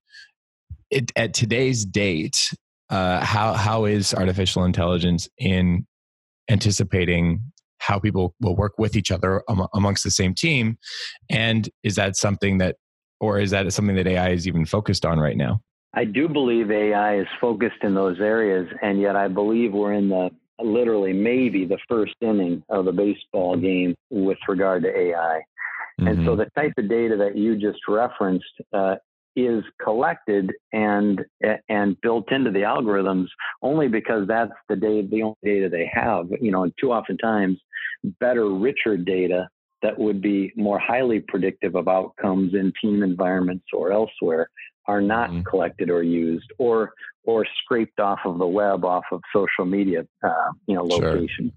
It, 0.90 1.12
at 1.14 1.34
today's 1.34 1.84
date, 1.84 2.52
uh, 2.88 3.24
how 3.24 3.52
how 3.52 3.84
is 3.84 4.12
artificial 4.12 4.64
intelligence 4.64 5.28
in 5.38 5.86
anticipating 6.48 7.44
how 7.80 7.98
people 7.98 8.34
will 8.40 8.54
work 8.56 8.78
with 8.78 8.94
each 8.96 9.10
other 9.10 9.42
am- 9.48 9.66
amongst 9.74 10.04
the 10.04 10.10
same 10.10 10.34
team 10.34 10.78
and 11.28 11.68
is 11.82 11.96
that 11.96 12.16
something 12.16 12.58
that 12.58 12.76
or 13.20 13.38
is 13.38 13.50
that 13.50 13.70
something 13.72 13.96
that 13.96 14.06
ai 14.06 14.30
is 14.30 14.46
even 14.46 14.64
focused 14.64 15.04
on 15.04 15.18
right 15.18 15.36
now 15.36 15.60
i 15.94 16.04
do 16.04 16.28
believe 16.28 16.70
ai 16.70 17.18
is 17.18 17.26
focused 17.40 17.82
in 17.82 17.94
those 17.94 18.20
areas 18.20 18.68
and 18.82 19.00
yet 19.00 19.16
i 19.16 19.26
believe 19.26 19.72
we're 19.72 19.92
in 19.94 20.08
the 20.08 20.30
literally 20.62 21.12
maybe 21.12 21.64
the 21.64 21.78
first 21.88 22.14
inning 22.20 22.62
of 22.68 22.84
the 22.84 22.92
baseball 22.92 23.56
game 23.56 23.94
with 24.10 24.38
regard 24.48 24.82
to 24.82 24.96
ai 24.96 25.40
and 25.98 26.24
so 26.24 26.34
Mhm. 26.34 26.38
the 26.38 26.50
type 26.58 26.72
of 26.78 26.88
data 26.88 27.16
that 27.16 27.36
you 27.36 27.56
just 27.56 27.80
referenced 27.88 28.44
uh, 28.72 28.96
is 29.36 29.62
collected 29.82 30.50
and 30.72 31.24
and 31.68 32.00
built 32.00 32.32
into 32.32 32.50
the 32.50 32.60
algorithms 32.60 33.26
only 33.62 33.86
because 33.86 34.26
that's 34.26 34.52
the 34.68 34.76
data, 34.76 35.06
the 35.10 35.22
only 35.22 35.36
data 35.44 35.68
they 35.68 35.88
have. 35.92 36.26
You 36.40 36.50
know, 36.50 36.64
and 36.64 36.72
too 36.80 36.90
often 36.90 37.16
times, 37.18 37.58
better, 38.20 38.48
richer 38.50 38.96
data 38.96 39.48
that 39.82 39.98
would 39.98 40.20
be 40.20 40.52
more 40.56 40.78
highly 40.78 41.20
predictive 41.20 41.74
of 41.74 41.88
outcomes 41.88 42.54
in 42.54 42.72
team 42.80 43.02
environments 43.02 43.64
or 43.72 43.92
elsewhere 43.92 44.50
are 44.86 45.00
not 45.00 45.30
Mhm. 45.30 45.44
collected 45.44 45.90
or 45.90 46.02
used 46.02 46.50
or 46.58 46.92
or 47.26 47.46
scraped 47.62 48.00
off 48.00 48.18
of 48.24 48.38
the 48.38 48.46
web, 48.46 48.82
off 48.82 49.04
of 49.12 49.20
social 49.30 49.66
media, 49.66 50.06
uh, 50.24 50.50
you 50.66 50.74
know, 50.74 50.88
Sure. 50.88 51.12
location. 51.16 51.52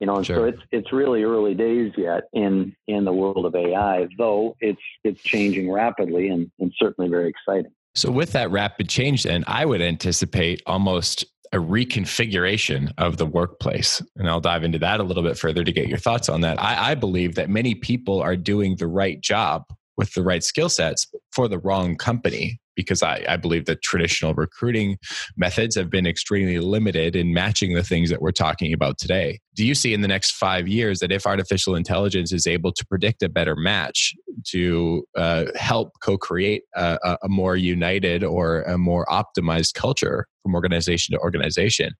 You 0.00 0.06
know, 0.06 0.16
and 0.16 0.26
so 0.26 0.44
it's 0.44 0.60
it's 0.70 0.92
really 0.92 1.22
early 1.22 1.54
days 1.54 1.92
yet 1.96 2.24
in 2.34 2.74
in 2.88 3.04
the 3.04 3.12
world 3.12 3.46
of 3.46 3.54
AI, 3.54 4.06
though 4.18 4.54
it's 4.60 4.80
it's 5.04 5.20
changing 5.22 5.70
rapidly 5.70 6.28
and, 6.28 6.50
and 6.58 6.72
certainly 6.76 7.08
very 7.08 7.28
exciting. 7.28 7.72
so 7.94 8.10
with 8.10 8.32
that 8.32 8.50
rapid 8.50 8.88
change 8.88 9.22
then 9.24 9.44
i 9.46 9.66
would 9.66 9.82
anticipate 9.82 10.62
almost 10.66 11.26
a 11.52 11.58
reconfiguration 11.58 12.92
of 12.98 13.18
the 13.18 13.26
workplace. 13.26 14.02
And 14.16 14.28
i'll 14.28 14.40
dive 14.40 14.64
into 14.64 14.78
that 14.78 15.00
a 15.00 15.02
little 15.02 15.22
bit 15.22 15.38
further 15.38 15.64
to 15.64 15.72
get 15.72 15.88
your 15.88 15.98
thoughts 15.98 16.28
on 16.28 16.40
that. 16.40 16.60
I, 16.60 16.92
I 16.92 16.94
believe 16.94 17.34
that 17.34 17.50
many 17.50 17.74
people 17.74 18.20
are 18.20 18.36
doing 18.36 18.76
the 18.76 18.86
right 18.86 19.20
job 19.20 19.64
with 19.96 20.14
the 20.14 20.22
right 20.22 20.42
skill 20.42 20.68
sets 20.68 21.06
for 21.32 21.48
the 21.48 21.58
wrong 21.58 21.96
company 21.96 22.58
because 22.74 23.02
I, 23.02 23.24
I 23.28 23.36
believe 23.36 23.66
that 23.66 23.82
traditional 23.82 24.34
recruiting 24.34 24.98
methods 25.36 25.74
have 25.76 25.90
been 25.90 26.06
extremely 26.06 26.58
limited 26.58 27.16
in 27.16 27.32
matching 27.32 27.74
the 27.74 27.82
things 27.82 28.10
that 28.10 28.20
we're 28.20 28.32
talking 28.32 28.72
about 28.72 28.98
today. 28.98 29.40
Do 29.54 29.66
you 29.66 29.74
see 29.74 29.92
in 29.92 30.00
the 30.00 30.08
next 30.08 30.32
five 30.32 30.66
years 30.66 31.00
that 31.00 31.12
if 31.12 31.26
artificial 31.26 31.74
intelligence 31.74 32.32
is 32.32 32.46
able 32.46 32.72
to 32.72 32.86
predict 32.86 33.22
a 33.22 33.28
better 33.28 33.54
match 33.54 34.14
to 34.48 35.04
uh, 35.16 35.44
help 35.56 35.92
co 36.02 36.16
create 36.16 36.62
a, 36.74 36.98
a, 37.02 37.18
a 37.24 37.28
more 37.28 37.56
united 37.56 38.24
or 38.24 38.62
a 38.62 38.78
more 38.78 39.04
optimized 39.06 39.74
culture 39.74 40.26
from 40.42 40.54
organization 40.54 41.14
to 41.14 41.20
organization, 41.20 41.92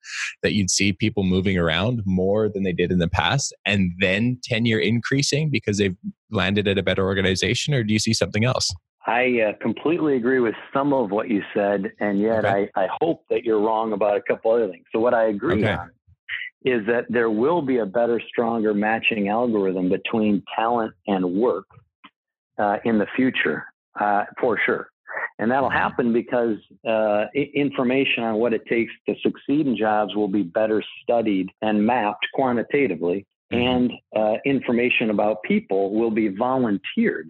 that 0.43 0.55
you'd 0.55 0.71
see 0.71 0.93
people 0.93 1.23
moving 1.23 1.59
around 1.59 2.03
more 2.07 2.49
than 2.49 2.63
they 2.63 2.73
did 2.73 2.91
in 2.91 2.99
the 2.99 3.09
past 3.09 3.55
and 3.67 3.93
then 4.01 4.39
tenure 4.43 4.79
increasing 4.79 5.51
because 5.51 5.79
they've 5.79 5.97
landed 6.31 6.67
at 6.67 6.79
a 6.79 6.83
better 6.83 7.05
organization? 7.05 7.75
Or 7.75 7.85
do 7.85 7.93
you 7.93 7.99
see 7.99 8.15
something 8.15 8.45
else? 8.45 8.73
I 9.07 9.41
uh, 9.41 9.53
completely 9.61 10.17
agree 10.17 10.39
with 10.41 10.55
some 10.73 10.93
of 10.93 11.11
what 11.11 11.29
you 11.29 11.43
said, 11.55 11.93
and 11.99 12.21
yet 12.21 12.45
Okay. 12.45 12.49
I, 12.49 12.69
I 12.77 12.89
hope 13.01 13.25
that 13.31 13.45
you're 13.45 13.61
wrong 13.61 13.93
about 13.93 14.17
a 14.17 14.23
couple 14.23 14.53
other 14.53 14.69
things. 14.69 14.85
So 14.93 15.01
what 15.01 15.15
I 15.15 15.25
agree 15.25 15.65
Okay. 15.65 15.73
on 15.73 15.91
is 16.65 16.87
that 16.87 17.07
there 17.09 17.31
will 17.31 17.63
be 17.63 17.79
a 17.79 17.87
better, 17.87 18.21
stronger 18.29 18.73
matching 18.73 19.29
algorithm 19.29 19.89
between 19.89 20.43
talent 20.55 20.95
and 21.09 21.25
work 21.35 21.67
uh, 22.59 22.77
in 22.85 22.99
the 22.99 23.07
future, 23.17 23.65
uh, 23.99 24.25
for 24.41 24.59
sure. 24.65 24.89
And 25.39 25.51
that'll 25.51 25.69
Mm-hmm. 25.69 25.79
happen 25.79 26.13
because 26.13 26.57
uh, 26.89 27.25
information 27.35 28.23
on 28.23 28.37
what 28.37 28.55
it 28.55 28.65
takes 28.67 28.93
to 29.09 29.15
succeed 29.23 29.67
in 29.67 29.77
jobs 29.77 30.15
will 30.15 30.29
be 30.29 30.43
better 30.43 30.83
studied 31.03 31.51
and 31.63 31.85
mapped 31.85 32.27
quantitatively, 32.35 33.27
Mhm. 33.53 33.59
and 33.59 33.93
uh, 34.17 34.35
information 34.47 35.11
about 35.11 35.43
people 35.43 35.93
will 35.93 36.11
be 36.11 36.29
volunteered, 36.29 37.29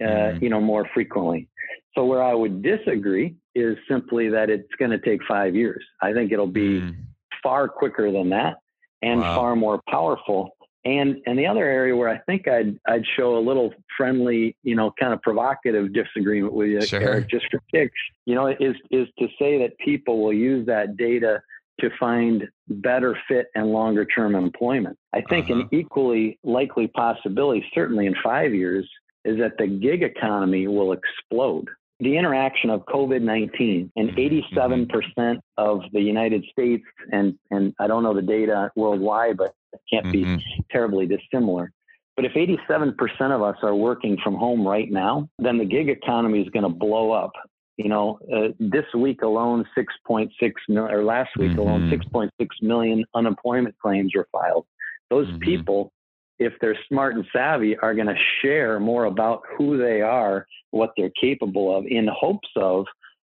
uh, 0.00 0.04
Mhm. 0.04 0.42
you 0.42 0.48
know, 0.48 0.60
more 0.60 0.86
frequently. 0.94 1.48
So 1.94 2.04
where 2.04 2.22
I 2.22 2.34
would 2.34 2.62
disagree 2.62 3.34
is 3.54 3.76
simply 3.88 4.28
that 4.28 4.48
it's 4.48 4.72
going 4.78 4.92
to 4.92 4.98
take 4.98 5.22
five 5.24 5.54
years. 5.54 5.84
I 6.00 6.12
think 6.12 6.32
it'll 6.32 6.46
be 6.46 6.80
Mm. 6.80 6.94
far 7.42 7.68
quicker 7.68 8.10
than 8.12 8.28
that 8.30 8.58
and 9.02 9.20
Wow. 9.20 9.34
far 9.34 9.56
more 9.56 9.80
powerful. 9.88 10.56
And 10.84 11.20
and 11.26 11.38
the 11.38 11.46
other 11.46 11.64
area 11.64 11.94
where 11.94 12.08
I 12.08 12.18
think 12.18 12.48
I'd 12.48 12.78
I'd 12.88 13.04
show 13.06 13.36
a 13.36 13.40
little 13.50 13.74
friendly, 13.98 14.56
you 14.62 14.74
know, 14.74 14.90
kind 14.98 15.12
of 15.12 15.20
provocative 15.20 15.92
disagreement 15.92 16.54
with 16.54 16.68
you, 16.70 16.80
Sure. 16.80 17.02
Eric, 17.02 17.28
just 17.28 17.50
for 17.50 17.60
kicks, 17.70 18.00
you 18.24 18.34
know, 18.34 18.46
is 18.46 18.76
is 18.90 19.06
to 19.18 19.28
say 19.38 19.58
that 19.58 19.76
people 19.78 20.22
will 20.22 20.32
use 20.32 20.64
that 20.66 20.96
data 20.96 21.42
to 21.80 21.90
find 21.98 22.48
better 22.68 23.14
fit 23.28 23.48
and 23.54 23.72
longer 23.72 24.04
term 24.06 24.34
employment. 24.34 24.96
I 25.12 25.20
think 25.22 25.50
Uh-huh. 25.50 25.60
an 25.62 25.68
equally 25.70 26.38
likely 26.44 26.86
possibility, 26.88 27.62
certainly 27.74 28.06
in 28.06 28.14
five 28.22 28.54
years, 28.54 28.88
is 29.24 29.38
that 29.38 29.58
the 29.58 29.66
gig 29.66 30.02
economy 30.02 30.66
will 30.66 30.92
explode. 30.92 31.68
The 32.00 32.16
interaction 32.16 32.70
of 32.70 32.86
COVID 32.86 33.20
19 33.20 33.92
and 33.96 34.08
Mhm, 34.10 34.16
87% 34.16 35.38
of 35.58 35.82
the 35.92 36.00
United 36.00 36.44
States, 36.50 36.84
and, 37.12 37.38
and 37.50 37.74
I 37.78 37.86
don't 37.86 38.02
know 38.02 38.14
the 38.14 38.22
data 38.22 38.70
worldwide, 38.74 39.36
but 39.36 39.54
it 39.72 39.80
can't 39.92 40.10
be 40.10 40.24
Mhm. 40.24 40.40
terribly 40.70 41.06
dissimilar. 41.06 41.72
But 42.16 42.24
if 42.24 42.36
87% 42.36 43.32
of 43.32 43.42
us 43.42 43.56
are 43.62 43.74
working 43.74 44.16
from 44.18 44.34
home 44.34 44.66
right 44.66 44.90
now, 44.90 45.28
then 45.38 45.58
the 45.58 45.64
gig 45.64 45.88
economy 45.88 46.40
is 46.42 46.48
going 46.48 46.64
to 46.64 46.68
blow 46.70 47.12
up. 47.12 47.32
You 47.76 47.88
know, 47.88 48.18
uh, 48.34 48.48
this 48.58 48.84
week 48.94 49.22
alone, 49.22 49.66
6.6 49.74 50.54
million, 50.68 50.94
or 50.94 51.02
last 51.02 51.30
week 51.38 51.56
alone, 51.56 51.82
Mhm. 51.82 51.90
6.6 51.90 52.62
million 52.62 53.04
unemployment 53.14 53.76
claims 53.78 54.14
were 54.14 54.28
filed. 54.32 54.66
Those 55.08 55.28
Mhm. 55.28 55.40
people, 55.40 55.92
if 56.40 56.54
they're 56.60 56.78
smart 56.88 57.14
and 57.14 57.24
savvy, 57.32 57.76
are 57.78 57.94
going 57.94 58.06
to 58.06 58.16
share 58.40 58.80
more 58.80 59.04
about 59.04 59.42
who 59.56 59.76
they 59.76 60.00
are, 60.00 60.46
what 60.70 60.90
they're 60.96 61.12
capable 61.20 61.76
of, 61.76 61.86
in 61.86 62.08
hopes 62.08 62.48
of 62.56 62.86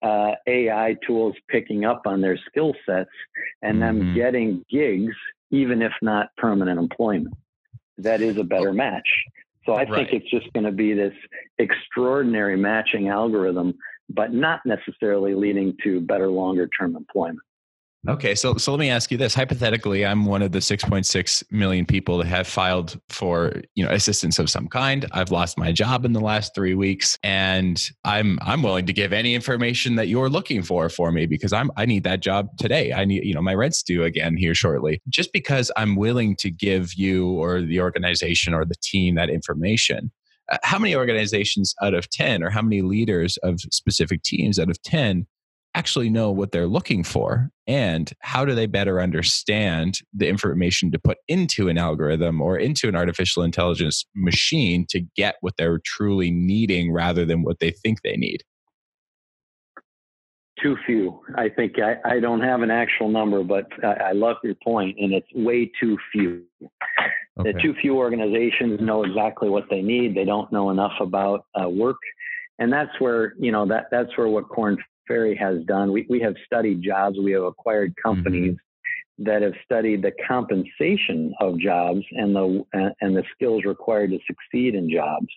uh, 0.03 0.33
AI 0.47 0.97
tools 1.07 1.35
picking 1.49 1.85
up 1.85 2.03
on 2.07 2.21
their 2.21 2.39
skill 2.49 2.75
sets 2.87 3.11
and 3.61 3.83
them 3.83 4.01
Mhm. 4.01 4.15
getting 4.15 4.65
gigs, 4.71 5.15
even 5.51 5.83
if 5.83 5.93
not 6.01 6.35
permanent 6.37 6.79
employment. 6.79 7.35
That 7.99 8.23
is 8.23 8.37
a 8.39 8.45
better 8.45 8.73
match. 8.73 9.09
So 9.67 9.75
I 9.75 9.85
think 9.85 10.09
Right. 10.13 10.15
it's 10.15 10.31
just 10.31 10.53
going 10.55 10.65
to 10.65 10.73
be 10.73 10.93
this 10.95 11.15
extraordinary 11.59 12.57
matching 12.57 13.09
algorithm, 13.09 13.79
but 14.09 14.33
not 14.33 14.65
necessarily 14.65 15.35
leading 15.35 15.77
to 15.85 16.01
better 16.01 16.29
longer 16.29 16.69
term 16.69 16.97
employment. 16.97 17.47
Okay, 18.09 18.35
so 18.35 18.57
so 18.57 18.73
let 18.73 18.81
me 18.81 18.91
ask 18.91 19.13
you 19.13 19.17
this: 19.17 19.33
hypothetically, 19.33 20.05
I'm 20.05 20.25
one 20.25 20.43
of 20.43 20.51
the 20.51 20.61
6.6 20.61 21.45
million 21.53 21.87
people 21.87 22.19
that 22.19 22.27
have 22.27 22.49
filed 22.49 23.01
for 23.11 23.63
you 23.77 23.85
know 23.85 23.93
assistance 23.93 24.41
of 24.41 24.51
some 24.51 24.67
kind. 24.67 25.07
I've 25.13 25.31
lost 25.31 25.57
my 25.57 25.71
job 25.71 26.05
in 26.05 26.13
the 26.13 26.21
last 26.21 26.53
three 26.53 26.75
weeks, 26.75 27.17
and 27.23 27.81
I'm 28.05 28.41
I'm 28.43 28.65
willing 28.65 28.87
to 28.87 28.93
give 28.93 29.13
any 29.13 29.37
information 29.37 29.95
that 29.97 30.09
you're 30.09 30.29
looking 30.29 30.63
for 30.65 30.89
for 30.89 31.13
me 31.13 31.27
because 31.27 31.53
I'm 31.53 31.71
I 31.77 31.87
need 31.87 32.03
that 32.03 32.19
job 32.21 32.49
today. 32.59 32.93
I 32.93 33.05
need 33.05 33.25
you 33.25 33.35
know 33.35 33.43
my 33.43 33.55
rent's 33.55 33.85
due 33.85 34.03
again 34.03 34.37
here 34.37 34.55
shortly. 34.55 35.01
Just 35.09 35.33
because 35.33 35.71
I'm 35.77 35.95
willing 35.95 36.35
to 36.37 36.51
give 36.51 36.95
you 36.95 37.29
or 37.35 37.61
the 37.63 37.81
organization 37.81 38.53
or 38.53 38.65
the 38.65 38.75
team 38.83 39.15
that 39.15 39.31
information. 39.31 40.11
uh, 40.51 40.59
How 40.65 40.79
many 40.81 40.97
organizations 40.97 41.73
out 41.81 41.95
of 41.95 42.11
10 42.11 42.43
or 42.43 42.51
how 42.51 42.63
many 42.63 42.83
leaders 42.83 43.37
of 43.45 43.61
specific 43.61 44.25
teams 44.25 44.59
out 44.59 44.71
of 44.71 44.83
10 44.83 45.25
actually 45.75 46.11
know 46.11 46.31
what 46.31 46.52
they're 46.52 46.67
looking 46.67 47.02
for 47.02 47.50
and 47.67 48.12
how 48.21 48.45
do 48.45 48.55
they 48.55 48.67
better 48.67 49.00
understand 49.00 49.99
the 50.12 50.29
information 50.29 50.91
to 50.91 50.99
put 50.99 51.19
into 51.29 51.69
an 51.69 51.79
algorithm 51.79 52.41
or 52.41 52.59
into 52.59 52.88
an 52.88 52.97
artificial 52.97 53.43
intelligence 53.43 54.05
machine 54.14 54.85
to 54.88 55.00
get 55.17 55.37
what 55.41 55.57
they're 55.57 55.81
truly 55.85 56.31
needing 56.31 56.93
rather 56.93 57.25
than 57.25 57.43
what 57.43 57.59
they 57.59 57.71
think 57.71 58.02
they 58.02 58.17
need 58.17 58.43
Too 60.62 60.76
few. 60.85 61.21
I 61.37 61.49
think 61.49 61.76
I, 61.79 61.97
I 62.05 62.21
don't 62.21 62.43
have 62.43 62.62
an 62.62 62.71
actual 62.71 63.09
number, 63.09 63.43
but 63.43 63.67
I, 63.83 64.11
I 64.11 64.12
love 64.12 64.37
your 64.45 64.55
point, 64.62 64.97
and 65.00 65.12
it's 65.12 65.26
way 65.35 65.71
too 65.81 65.97
few. 66.12 66.43
The 67.37 67.55
too 67.62 67.75
few 67.81 67.97
organizations 67.97 68.79
know 68.81 69.02
exactly 69.05 69.49
what 69.49 69.64
they 69.71 69.81
need. 69.81 70.14
They 70.14 70.26
don't 70.26 70.52
know 70.52 70.71
enough 70.71 70.93
about 71.00 71.47
uh, 71.61 71.69
work, 71.69 71.97
and 72.59 72.71
that's 72.71 72.93
where 73.00 73.35
you 73.41 73.50
know 73.50 73.67
that 73.67 73.87
that's 73.91 74.17
where 74.17 74.29
what 74.29 74.49
Korn 74.50 74.76
Ferry 75.07 75.37
has 75.37 75.63
done. 75.65 75.93
We 75.93 76.07
we 76.09 76.21
have 76.21 76.35
studied 76.47 76.83
jobs. 76.83 77.19
We 77.19 77.33
have 77.33 77.45
acquired 77.45 77.95
companies 78.03 78.57
that 79.19 79.43
have 79.43 79.55
studied 79.65 80.03
the 80.03 80.13
compensation 80.27 81.35
of 81.41 81.59
jobs 81.59 82.03
and 82.13 82.35
the 82.35 82.65
and 83.01 83.17
the 83.17 83.25
skills 83.35 83.65
required 83.65 84.11
to 84.11 84.19
succeed 84.27 84.75
in 84.75 84.91
jobs. 84.91 85.29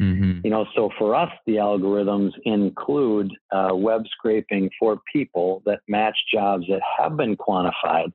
mm-hmm. 0.00 0.40
You 0.44 0.50
know, 0.50 0.66
so 0.74 0.90
for 0.98 1.14
us, 1.14 1.30
the 1.46 1.56
algorithms 1.56 2.32
include 2.44 3.30
uh, 3.52 3.70
web 3.74 4.02
scraping 4.10 4.70
for 4.78 5.00
people 5.12 5.62
that 5.66 5.80
match 5.88 6.16
jobs 6.32 6.64
that 6.68 6.80
have 6.98 7.16
been 7.16 7.36
quantified 7.36 8.12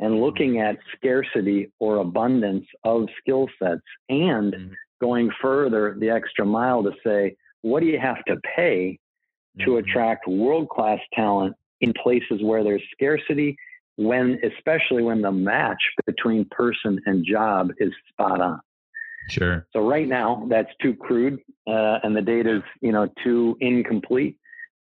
and 0.00 0.20
looking 0.20 0.60
at 0.60 0.78
scarcity 0.96 1.70
or 1.80 1.96
abundance 1.96 2.66
of 2.84 3.08
skill 3.20 3.48
sets 3.60 3.82
and 4.08 4.54
Mhm. 4.54 4.70
going 5.00 5.30
further 5.42 5.96
the 5.98 6.10
extra 6.10 6.44
mile 6.44 6.82
to 6.82 6.92
say, 7.04 7.36
what 7.62 7.80
do 7.80 7.86
you 7.86 7.98
have 7.98 8.24
to 8.24 8.36
pay 8.56 8.98
to 9.64 9.72
Mm-hmm. 9.72 9.88
attract 9.88 10.28
world 10.28 10.68
class 10.68 11.00
talent 11.14 11.54
in 11.80 11.92
places 12.02 12.42
where 12.42 12.64
there's 12.64 12.82
scarcity? 12.92 13.56
When, 13.96 14.38
especially 14.44 15.02
when 15.02 15.22
the 15.22 15.32
match 15.32 15.82
between 16.06 16.44
person 16.50 17.00
and 17.06 17.26
job 17.26 17.72
is 17.78 17.92
spot 18.10 18.40
on. 18.40 18.60
sure 19.28 19.66
So 19.72 19.86
right 19.86 20.06
now, 20.08 20.46
that's 20.48 20.70
too 20.80 20.94
crude, 20.94 21.40
uh, 21.66 21.98
and 22.02 22.16
the 22.16 22.22
data 22.22 22.56
is 22.56 22.62
you 22.80 22.92
know 22.92 23.08
too 23.24 23.56
incomplete. 23.60 24.37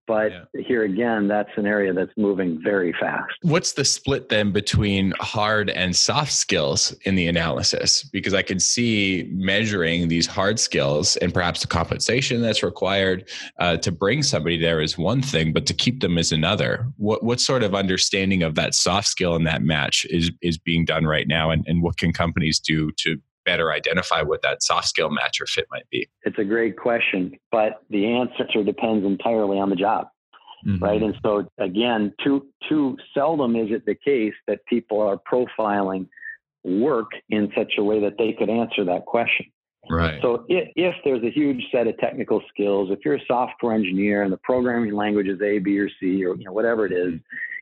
But 0.06 0.32
Yeah. 0.32 0.62
here 0.66 0.82
again, 0.84 1.28
that's 1.28 1.50
an 1.56 1.66
area 1.66 1.92
that's 1.92 2.12
moving 2.16 2.60
very 2.62 2.92
fast. 3.00 3.32
what's 3.42 3.72
the 3.72 3.84
split 3.84 4.28
then 4.28 4.50
between 4.52 5.12
hard 5.20 5.70
and 5.70 5.94
soft 5.96 6.32
skills 6.32 6.94
in 7.04 7.14
the 7.14 7.26
analysis 7.26 8.02
because 8.12 8.34
i 8.34 8.42
can 8.42 8.58
see 8.58 9.28
measuring 9.32 10.08
these 10.08 10.26
hard 10.26 10.58
skills 10.58 11.16
and 11.16 11.32
perhaps 11.32 11.60
the 11.60 11.66
compensation 11.66 12.40
that's 12.42 12.62
required 12.62 13.28
uh, 13.60 13.76
to 13.76 13.90
bring 13.92 14.22
somebody 14.22 14.58
there 14.58 14.80
is 14.80 14.96
one 14.98 15.22
thing 15.22 15.52
but 15.52 15.66
to 15.66 15.74
keep 15.74 16.00
them 16.00 16.18
is 16.18 16.32
another 16.32 16.86
what 16.96 17.22
what 17.22 17.40
sort 17.40 17.62
of 17.62 17.74
understanding 17.74 18.42
of 18.42 18.54
that 18.54 18.74
soft 18.74 19.06
skill 19.08 19.34
and 19.36 19.46
that 19.46 19.62
match 19.62 20.06
is 20.10 20.30
is 20.42 20.58
being 20.58 20.84
done 20.84 21.04
right 21.06 21.28
now 21.28 21.50
and, 21.50 21.64
and 21.66 21.82
what 21.82 21.96
can 21.96 22.12
companies 22.12 22.58
do 22.58 22.90
to 22.92 23.20
better 23.44 23.72
identify 23.72 24.22
what 24.22 24.42
that 24.42 24.62
soft 24.62 24.88
skill 24.88 25.10
match 25.10 25.40
or 25.40 25.46
fit 25.46 25.66
might 25.70 25.88
be 25.90 26.08
It's 26.22 26.38
a 26.38 26.44
great 26.44 26.76
question, 26.76 27.32
but 27.50 27.82
the 27.90 28.06
answer 28.06 28.62
depends 28.64 29.04
entirely 29.04 29.58
on 29.58 29.70
the 29.70 29.76
job, 29.76 30.08
mm-hmm. 30.66 30.82
right? 30.82 31.02
And 31.02 31.16
so 31.22 31.48
again, 31.58 32.12
too 32.22 32.46
too 32.68 32.96
seldom 33.12 33.56
is 33.56 33.68
it 33.70 33.86
the 33.86 33.94
case 33.94 34.34
that 34.46 34.64
people 34.66 35.00
are 35.00 35.18
profiling 35.30 36.08
work 36.64 37.10
in 37.28 37.52
such 37.56 37.74
a 37.78 37.84
way 37.84 38.00
that 38.00 38.14
they 38.18 38.32
could 38.32 38.48
answer 38.48 38.84
that 38.84 39.04
question. 39.04 39.46
right 39.90 40.20
So 40.22 40.46
if, 40.48 40.70
if 40.76 40.94
there's 41.04 41.22
a 41.22 41.30
huge 41.30 41.62
set 41.70 41.86
of 41.86 41.98
technical 41.98 42.42
skills, 42.48 42.90
if 42.90 43.00
you're 43.04 43.16
a 43.16 43.26
software 43.26 43.74
engineer 43.74 44.22
and 44.22 44.32
the 44.32 44.38
programming 44.38 44.94
language 44.94 45.28
is 45.28 45.40
A, 45.42 45.58
B, 45.58 45.78
or 45.78 45.88
C, 46.00 46.24
or 46.24 46.36
you 46.36 46.44
know 46.44 46.52
whatever 46.52 46.86
it 46.86 46.92
is, 46.92 47.14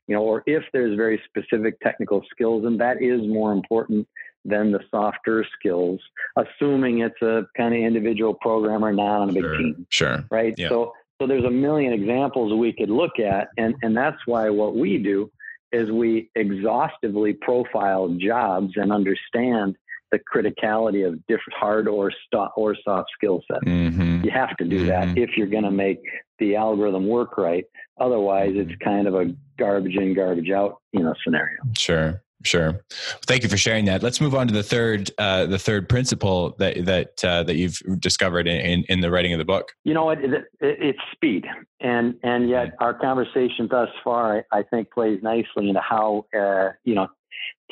you 0.06 0.14
know, 0.14 0.22
or 0.22 0.42
if 0.46 0.62
there's 0.72 0.96
very 0.96 1.20
specific 1.28 1.78
technical 1.80 2.22
skills, 2.30 2.64
and 2.64 2.80
that 2.80 3.02
is 3.02 3.20
more 3.22 3.52
important 3.52 4.06
than 4.44 4.72
the 4.72 4.80
softer 4.90 5.44
skills, 5.58 6.00
assuming 6.36 7.00
it's 7.00 7.20
a 7.22 7.46
kind 7.56 7.74
of 7.74 7.80
individual 7.80 8.34
programmer 8.34 8.92
not 8.92 9.20
on 9.22 9.30
a 9.30 9.32
big 9.32 9.42
sure 9.42 9.56
team, 9.56 9.86
sure 9.88 10.24
right? 10.30 10.54
Yeah. 10.56 10.68
So 10.68 10.92
so 11.20 11.26
there's 11.28 11.44
a 11.44 11.50
million 11.50 11.92
examples 11.92 12.52
we 12.52 12.72
could 12.72 12.90
look 12.90 13.18
at, 13.18 13.48
and 13.56 13.74
and 13.82 13.96
that's 13.96 14.18
why 14.26 14.50
what 14.50 14.74
we 14.74 14.98
do 14.98 15.30
is 15.70 15.90
we 15.90 16.28
exhaustively 16.34 17.32
profile 17.32 18.08
jobs 18.18 18.72
and 18.76 18.92
understand 18.92 19.76
the 20.10 20.18
criticality 20.18 21.06
of 21.06 21.14
different 21.26 21.54
hard 21.58 21.88
or 21.88 22.12
sto- 22.26 22.50
or 22.56 22.76
soft 22.84 23.08
skill 23.14 23.42
sets. 23.50 23.64
Mhm. 23.64 24.22
You 24.24 24.30
have 24.30 24.54
to 24.58 24.64
do 24.64 24.84
that 24.86 25.08
Mhm. 25.08 25.16
if 25.16 25.38
you're 25.38 25.46
going 25.46 25.64
to 25.64 25.70
make 25.70 26.00
the 26.38 26.56
algorithm 26.56 27.06
work 27.06 27.38
right. 27.38 27.64
Otherwise, 27.98 28.52
it's 28.54 28.74
kind 28.84 29.06
of 29.06 29.14
a 29.14 29.34
garbage 29.56 29.96
in, 29.96 30.12
garbage 30.12 30.50
out, 30.50 30.78
you 30.92 31.02
know, 31.02 31.14
scenario. 31.24 31.56
Sure, 31.78 32.20
sure. 32.44 32.84
Thank 33.26 33.42
you 33.42 33.48
for 33.48 33.56
sharing 33.56 33.84
that. 33.86 34.02
Let's 34.02 34.20
move 34.20 34.34
on 34.34 34.48
to 34.48 34.54
the 34.54 34.62
third, 34.62 35.10
uh, 35.18 35.46
the 35.46 35.58
third 35.58 35.88
principle 35.88 36.54
that 36.58 36.84
that 36.84 37.24
uh, 37.24 37.42
that 37.44 37.56
you've 37.56 37.78
discovered 37.98 38.46
in, 38.46 38.60
in, 38.60 38.84
in 38.88 39.00
the 39.00 39.10
writing 39.10 39.32
of 39.32 39.38
the 39.38 39.44
book. 39.44 39.72
You 39.84 39.94
know, 39.94 40.10
it, 40.10 40.18
it, 40.22 40.44
it's 40.60 40.98
speed, 41.12 41.44
and 41.80 42.14
and 42.22 42.48
yet 42.48 42.74
our 42.80 42.94
conversation 42.94 43.68
thus 43.70 43.88
far, 44.04 44.44
I, 44.52 44.58
I 44.58 44.62
think, 44.62 44.90
plays 44.90 45.20
nicely 45.22 45.68
into 45.68 45.80
how 45.80 46.26
uh, 46.36 46.70
you 46.84 46.94
know 46.94 47.08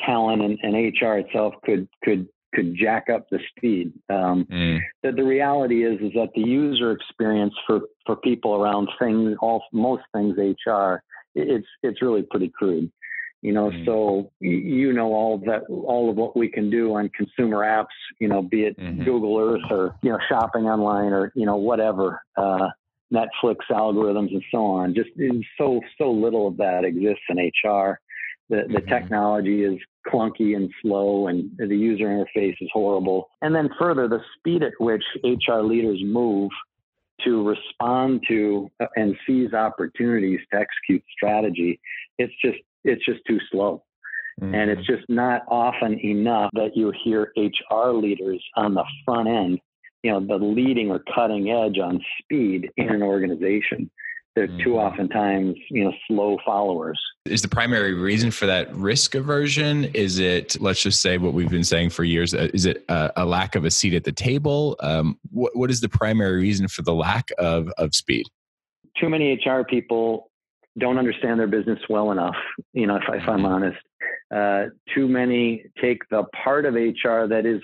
talent 0.05 0.41
and, 0.41 0.57
and 0.63 0.93
HR 1.01 1.17
itself 1.17 1.53
could 1.63 1.87
could 2.03 2.27
could 2.53 2.75
jack 2.75 3.07
up 3.09 3.29
the 3.29 3.39
speed. 3.55 3.93
Um, 4.09 4.45
mm. 4.51 4.79
the, 5.03 5.11
the 5.11 5.23
reality 5.23 5.85
is 5.85 5.99
is 6.01 6.13
that 6.13 6.29
the 6.35 6.41
user 6.41 6.91
experience 6.91 7.53
for 7.65 7.81
for 8.05 8.15
people 8.15 8.55
around 8.55 8.89
things, 8.99 9.35
all 9.41 9.63
most 9.71 10.03
things 10.13 10.35
HR, 10.37 11.01
it's 11.35 11.67
it's 11.83 12.01
really 12.01 12.23
pretty 12.23 12.49
crude. 12.49 12.91
You 13.41 13.53
know, 13.53 13.71
mm. 13.71 13.85
so 13.85 14.31
you 14.39 14.93
know 14.93 15.13
all 15.13 15.35
of 15.35 15.41
that, 15.45 15.63
all 15.69 16.09
of 16.09 16.15
what 16.15 16.37
we 16.37 16.47
can 16.47 16.69
do 16.69 16.93
on 16.93 17.09
consumer 17.09 17.59
apps. 17.59 17.87
You 18.19 18.27
know, 18.27 18.41
be 18.41 18.65
it 18.65 18.79
mm-hmm. 18.79 19.03
Google 19.03 19.39
Earth 19.39 19.71
or 19.71 19.95
you 20.03 20.11
know 20.11 20.19
shopping 20.29 20.65
online 20.65 21.11
or 21.11 21.31
you 21.35 21.45
know 21.45 21.57
whatever. 21.57 22.21
Uh, 22.37 22.69
Netflix 23.11 23.57
algorithms 23.69 24.31
and 24.31 24.43
so 24.51 24.63
on. 24.63 24.93
Just 24.93 25.09
so 25.57 25.81
so 25.97 26.11
little 26.11 26.47
of 26.47 26.57
that 26.57 26.85
exists 26.85 27.23
in 27.29 27.37
HR. 27.37 27.99
The 28.49 28.63
the 28.67 28.79
mm-hmm. 28.79 28.87
technology 28.87 29.63
is 29.63 29.79
clunky 30.07 30.55
and 30.55 30.69
slow, 30.81 31.27
and 31.27 31.51
the 31.57 31.75
user 31.75 32.05
interface 32.05 32.55
is 32.61 32.69
horrible. 32.71 33.29
And 33.41 33.53
then 33.53 33.69
further, 33.77 34.07
the 34.07 34.21
speed 34.37 34.63
at 34.63 34.73
which 34.79 35.03
HR 35.23 35.61
leaders 35.61 35.99
move 36.03 36.51
to 37.23 37.47
respond 37.47 38.23
to 38.27 38.69
and 38.95 39.15
seize 39.27 39.53
opportunities 39.53 40.39
to 40.51 40.59
execute 40.59 41.03
strategy, 41.15 41.79
it's 42.17 42.33
just 42.43 42.57
it's 42.83 43.05
just 43.05 43.19
too 43.27 43.39
slow. 43.51 43.83
Mm-hmm. 44.41 44.55
And 44.55 44.71
it's 44.71 44.87
just 44.87 45.03
not 45.09 45.43
often 45.47 45.99
enough 45.99 46.49
that 46.53 46.75
you 46.75 46.91
hear 47.03 47.31
HR 47.37 47.89
leaders 47.89 48.43
on 48.55 48.73
the 48.73 48.85
front 49.05 49.27
end 49.27 49.59
you 50.03 50.11
know 50.11 50.19
the 50.19 50.43
leading 50.43 50.89
or 50.89 50.99
cutting 51.13 51.51
edge 51.51 51.77
on 51.77 51.99
speed 52.19 52.69
in 52.77 52.89
an 52.89 53.01
organization 53.01 53.89
they're 54.35 54.47
mm-hmm. 54.47 54.63
too 54.63 54.77
oftentimes 54.77 55.55
you 55.69 55.83
know 55.83 55.93
slow 56.07 56.37
followers 56.45 56.99
is 57.25 57.41
the 57.41 57.47
primary 57.47 57.93
reason 57.93 58.31
for 58.31 58.45
that 58.45 58.73
risk 58.75 59.15
aversion 59.15 59.85
is 59.93 60.19
it 60.19 60.59
let's 60.61 60.81
just 60.81 61.01
say 61.01 61.17
what 61.17 61.33
we've 61.33 61.49
been 61.49 61.63
saying 61.63 61.89
for 61.89 62.03
years 62.03 62.33
uh, 62.33 62.47
is 62.53 62.65
it 62.65 62.83
a, 62.89 63.11
a 63.17 63.25
lack 63.25 63.55
of 63.55 63.65
a 63.65 63.71
seat 63.71 63.93
at 63.93 64.03
the 64.03 64.11
table 64.11 64.75
um, 64.81 65.17
what, 65.31 65.55
what 65.55 65.69
is 65.69 65.81
the 65.81 65.89
primary 65.89 66.41
reason 66.41 66.67
for 66.67 66.81
the 66.81 66.93
lack 66.93 67.31
of, 67.37 67.69
of 67.77 67.93
speed 67.93 68.25
too 68.99 69.09
many 69.09 69.39
hr 69.45 69.61
people 69.63 70.30
don't 70.79 70.97
understand 70.97 71.39
their 71.39 71.47
business 71.47 71.79
well 71.89 72.11
enough 72.11 72.35
you 72.73 72.87
know 72.87 72.95
if, 72.95 73.03
if 73.09 73.27
i'm 73.27 73.39
mm-hmm. 73.39 73.45
honest 73.45 73.77
uh, 74.33 74.67
too 74.95 75.07
many 75.09 75.65
take 75.81 75.99
the 76.09 76.23
part 76.43 76.65
of 76.65 76.73
hr 76.73 77.27
that 77.27 77.45
is 77.45 77.61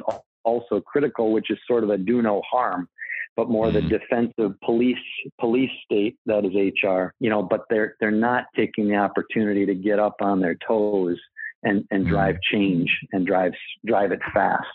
also 0.47 0.79
critical, 0.79 1.31
which 1.31 1.51
is 1.51 1.59
sort 1.67 1.83
of 1.83 1.89
a 1.89 1.97
do 1.97 2.21
no 2.21 2.41
harm, 2.49 2.87
but 3.35 3.49
more 3.49 3.67
mm-hmm. 3.67 3.87
the 3.87 3.99
defensive 3.99 4.59
police 4.63 4.97
police 5.39 5.69
state 5.85 6.17
that 6.25 6.45
is 6.45 6.53
HR. 6.55 7.13
You 7.19 7.29
know, 7.29 7.43
but 7.43 7.65
they're 7.69 7.95
they're 7.99 8.11
not 8.11 8.45
taking 8.55 8.87
the 8.87 8.95
opportunity 8.95 9.65
to 9.65 9.75
get 9.75 9.99
up 9.99 10.15
on 10.21 10.39
their 10.39 10.55
toes 10.55 11.17
and 11.63 11.85
and 11.91 12.03
mm-hmm. 12.03 12.13
drive 12.13 12.37
change 12.41 12.89
and 13.11 13.27
drive 13.27 13.53
drive 13.85 14.11
it 14.11 14.21
fast. 14.33 14.65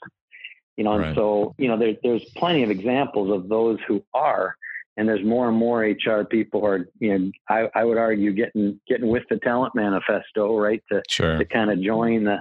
You 0.76 0.84
know, 0.84 0.98
right. 0.98 1.08
and 1.08 1.16
so 1.16 1.54
you 1.58 1.68
know 1.68 1.78
there, 1.78 1.96
there's 2.02 2.24
plenty 2.36 2.62
of 2.62 2.70
examples 2.70 3.32
of 3.32 3.48
those 3.48 3.78
who 3.88 4.04
are 4.14 4.54
and 4.96 5.08
there's 5.08 5.24
more 5.24 5.48
and 5.48 5.56
more 5.56 5.80
HR 5.80 6.24
people 6.24 6.60
who 6.60 6.66
are, 6.66 6.86
you 6.98 7.18
know, 7.18 7.30
I, 7.48 7.68
I 7.74 7.84
would 7.84 7.98
argue 7.98 8.32
getting 8.32 8.80
getting 8.86 9.08
with 9.08 9.24
the 9.30 9.38
talent 9.38 9.74
manifesto, 9.74 10.58
right, 10.58 10.82
to 10.90 11.02
sure. 11.08 11.38
to 11.38 11.44
kind 11.44 11.70
of 11.70 11.80
join 11.80 12.24
the 12.24 12.38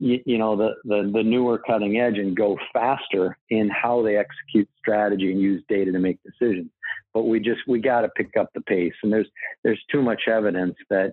you, 0.00 0.20
you, 0.26 0.38
know 0.38 0.56
the, 0.56 0.74
the 0.84 1.10
the 1.12 1.22
newer 1.22 1.58
cutting 1.58 1.98
edge 1.98 2.18
and 2.18 2.36
go 2.36 2.58
faster 2.72 3.38
in 3.50 3.70
how 3.70 4.02
they 4.02 4.16
execute 4.16 4.68
strategy 4.78 5.30
and 5.30 5.40
use 5.40 5.62
data 5.68 5.92
to 5.92 5.98
make 6.00 6.18
decisions 6.24 6.68
but 7.14 7.22
we 7.22 7.38
just 7.38 7.60
we 7.68 7.78
got 7.78 8.00
to 8.00 8.08
pick 8.10 8.36
up 8.38 8.48
the 8.54 8.60
pace 8.62 8.92
and 9.04 9.12
there's 9.12 9.28
there's 9.62 9.80
too 9.90 10.02
much 10.02 10.22
evidence 10.26 10.74
that 10.90 11.12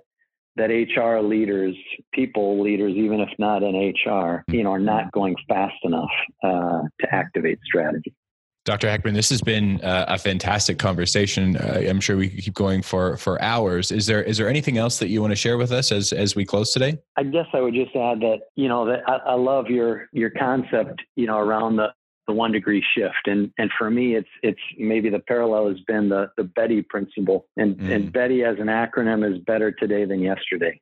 that 0.58 0.70
HR 0.70 1.26
leaders, 1.26 1.76
people 2.14 2.62
leaders, 2.62 2.94
even 2.96 3.22
if 3.22 3.30
not 3.40 3.64
in 3.64 3.74
HR, 3.74 4.44
you 4.50 4.64
know, 4.64 4.72
are 4.72 4.80
not 4.80 5.12
going 5.12 5.36
fast 5.48 5.78
enough 5.84 6.10
uh, 6.44 6.82
to 7.00 7.08
activate 7.16 7.60
strategy. 7.64 8.14
Dr. 8.64 8.88
Heckman, 8.88 9.16
this 9.16 9.30
has 9.30 9.42
been 9.42 9.82
uh, 9.82 10.06
a 10.08 10.20
fantastic 10.20 10.78
conversation. 10.78 11.58
Uh, 11.58 11.82
I'm 11.88 12.00
sure 12.00 12.16
we 12.16 12.30
could 12.30 12.44
keep 12.44 12.54
going 12.54 12.84
for 12.84 13.18
for 13.18 13.42
hours. 13.42 13.92
Is 13.92 14.06
there 14.06 14.22
is 14.22 14.38
there 14.38 14.48
anything 14.48 14.78
else 14.78 15.00
that 15.00 15.08
you 15.08 15.20
want 15.20 15.32
to 15.32 15.36
share 15.36 15.58
with 15.58 15.72
us 15.72 15.92
as 15.92 16.14
as 16.14 16.36
we 16.36 16.46
close 16.46 16.72
today? 16.72 17.00
I 17.18 17.24
guess 17.24 17.48
I 17.54 17.62
would 17.62 17.74
just 17.74 17.96
add 17.96 18.20
that 18.20 18.42
you 18.56 18.68
know 18.68 18.86
that 18.86 19.02
I, 19.08 19.16
I 19.32 19.34
love 19.34 19.68
your 19.68 20.08
your 20.14 20.30
concept 20.30 21.02
you 21.16 21.26
know 21.26 21.40
around 21.40 21.78
the 21.78 21.88
the 22.28 22.34
one 22.34 22.52
degree 22.52 22.84
shift 22.96 23.26
and 23.26 23.52
and 23.58 23.72
for 23.80 23.90
me 23.90 24.16
it's 24.16 24.30
it's 24.44 24.62
maybe 24.78 25.10
the 25.10 25.20
parallel 25.20 25.68
has 25.70 25.80
been 25.88 26.08
the 26.08 26.30
the 26.38 26.44
Betty 26.44 26.84
principle 26.84 27.48
and 27.58 27.76
mm. 27.78 27.92
and 27.92 28.14
Betty 28.14 28.44
as 28.44 28.58
an 28.60 28.68
acronym 28.68 29.28
is 29.28 29.42
better 29.44 29.72
today 29.72 30.06
than 30.06 30.20
yesterday 30.20 30.80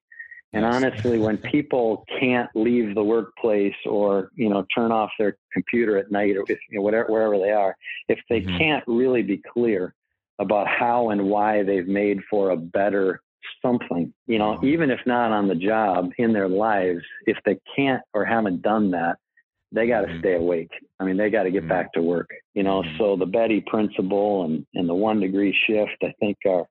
and 0.53 0.65
honestly, 0.65 1.19
when 1.19 1.37
people 1.37 2.05
can't 2.19 2.49
leave 2.55 2.95
the 2.95 3.03
workplace 3.03 3.75
or 3.85 4.31
you 4.35 4.49
know 4.49 4.65
turn 4.75 4.91
off 4.91 5.11
their 5.19 5.37
computer 5.53 5.97
at 5.97 6.11
night 6.11 6.35
or 6.37 6.43
if, 6.47 6.59
you 6.69 6.79
know, 6.79 6.81
whatever 6.81 7.11
wherever 7.11 7.37
they 7.37 7.51
are, 7.51 7.75
if 8.07 8.19
they 8.29 8.41
mm-hmm. 8.41 8.57
can't 8.57 8.83
really 8.87 9.21
be 9.21 9.41
clear 9.53 9.93
about 10.39 10.67
how 10.67 11.09
and 11.09 11.21
why 11.21 11.61
they've 11.63 11.87
made 11.87 12.19
for 12.29 12.49
a 12.51 12.57
better 12.57 13.21
something, 13.61 14.11
you 14.25 14.39
know, 14.39 14.55
mm-hmm. 14.55 14.67
even 14.67 14.89
if 14.89 14.99
not 15.05 15.31
on 15.31 15.47
the 15.47 15.55
job 15.55 16.11
in 16.17 16.33
their 16.33 16.49
lives, 16.49 17.03
if 17.25 17.37
they 17.45 17.59
can't 17.75 18.01
or 18.13 18.25
haven't 18.25 18.61
done 18.61 18.91
that, 18.91 19.17
they 19.71 19.87
got 19.87 20.01
to 20.01 20.07
mm-hmm. 20.07 20.19
stay 20.19 20.35
awake. 20.35 20.71
I 20.99 21.03
mean, 21.03 21.17
they 21.17 21.29
got 21.29 21.43
to 21.43 21.51
get 21.51 21.61
mm-hmm. 21.61 21.69
back 21.69 21.93
to 21.93 22.01
work, 22.01 22.29
you 22.55 22.63
know. 22.63 22.81
Mm-hmm. 22.81 22.97
So 22.97 23.15
the 23.17 23.25
Betty 23.27 23.63
principle 23.67 24.45
and 24.45 24.65
and 24.73 24.89
the 24.89 24.95
one 24.95 25.19
degree 25.19 25.55
shift, 25.67 25.97
I 26.01 26.13
think, 26.19 26.37
are 26.47 26.65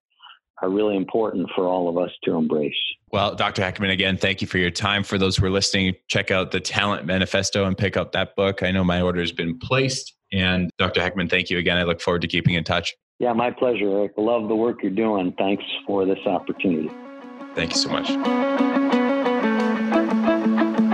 are 0.63 0.71
really 0.71 0.97
important 0.97 1.49
for 1.55 1.67
all 1.67 1.89
of 1.89 1.97
us 1.97 2.11
to 2.25 2.35
embrace. 2.35 2.75
Well, 3.11 3.35
Dr. 3.35 3.63
Heckman, 3.63 3.91
again, 3.91 4.17
thank 4.17 4.41
you 4.41 4.47
for 4.47 4.59
your 4.59 4.71
time. 4.71 5.03
For 5.03 5.19
those 5.19 5.37
who 5.37 5.47
are 5.47 5.51
listening, 5.51 5.95
check 6.09 6.31
out 6.31 6.51
the 6.51 6.61
Talent 6.61 7.07
Manifesto 7.07 7.65
and 7.65 7.77
pick 7.77 7.97
up 7.97 8.13
that 8.13 8.37
book. 8.37 8.63
I 8.63 8.71
know 8.71 8.85
my 8.85 9.01
order 9.01 9.21
has 9.21 9.33
been 9.33 9.59
placed. 9.59 10.15
And 10.33 10.71
Dr. 10.79 11.01
Heckman, 11.01 11.31
thank 11.31 11.49
you 11.49 11.59
again. 11.59 11.79
I 11.79 11.85
look 11.85 12.01
forward 12.01 12.23
to 12.23 12.29
keeping 12.29 12.55
in 12.55 12.65
touch. 12.65 12.95
Yeah, 13.19 13.33
my 13.33 13.51
pleasure, 13.51 13.91
Eric. 13.91 14.13
Love 14.17 14.49
the 14.49 14.55
work 14.55 14.83
you're 14.83 14.93
doing. 14.93 15.35
Thanks 15.39 15.65
for 15.87 16.05
this 16.05 16.19
opportunity. 16.27 16.91
Thank 17.55 17.73
you 17.73 17.79
so 17.79 17.89
much. 17.89 18.68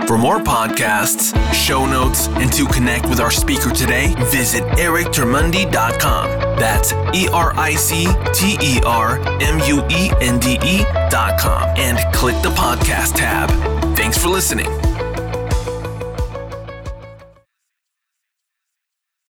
For 0.07 0.19
more 0.19 0.37
podcasts, 0.37 1.33
show 1.51 1.87
notes, 1.87 2.27
and 2.27 2.53
to 2.53 2.67
connect 2.67 3.09
with 3.09 3.19
our 3.19 3.31
speaker 3.31 3.71
today, 3.71 4.13
visit 4.31 4.63
erictermuende.com. 4.77 6.29
That's 6.59 6.93
E 7.13 7.27
R 7.33 7.53
I 7.57 7.73
C 7.73 8.07
T 8.31 8.55
E 8.61 8.81
R 8.85 9.19
M 9.41 9.59
U 9.67 9.83
E 9.89 10.11
N 10.21 10.39
D 10.39 10.59
E.com 10.61 11.69
and 11.77 11.97
click 12.13 12.39
the 12.43 12.49
podcast 12.49 13.15
tab. 13.15 13.49
Thanks 13.95 14.17
for 14.17 14.27
listening. 14.27 14.67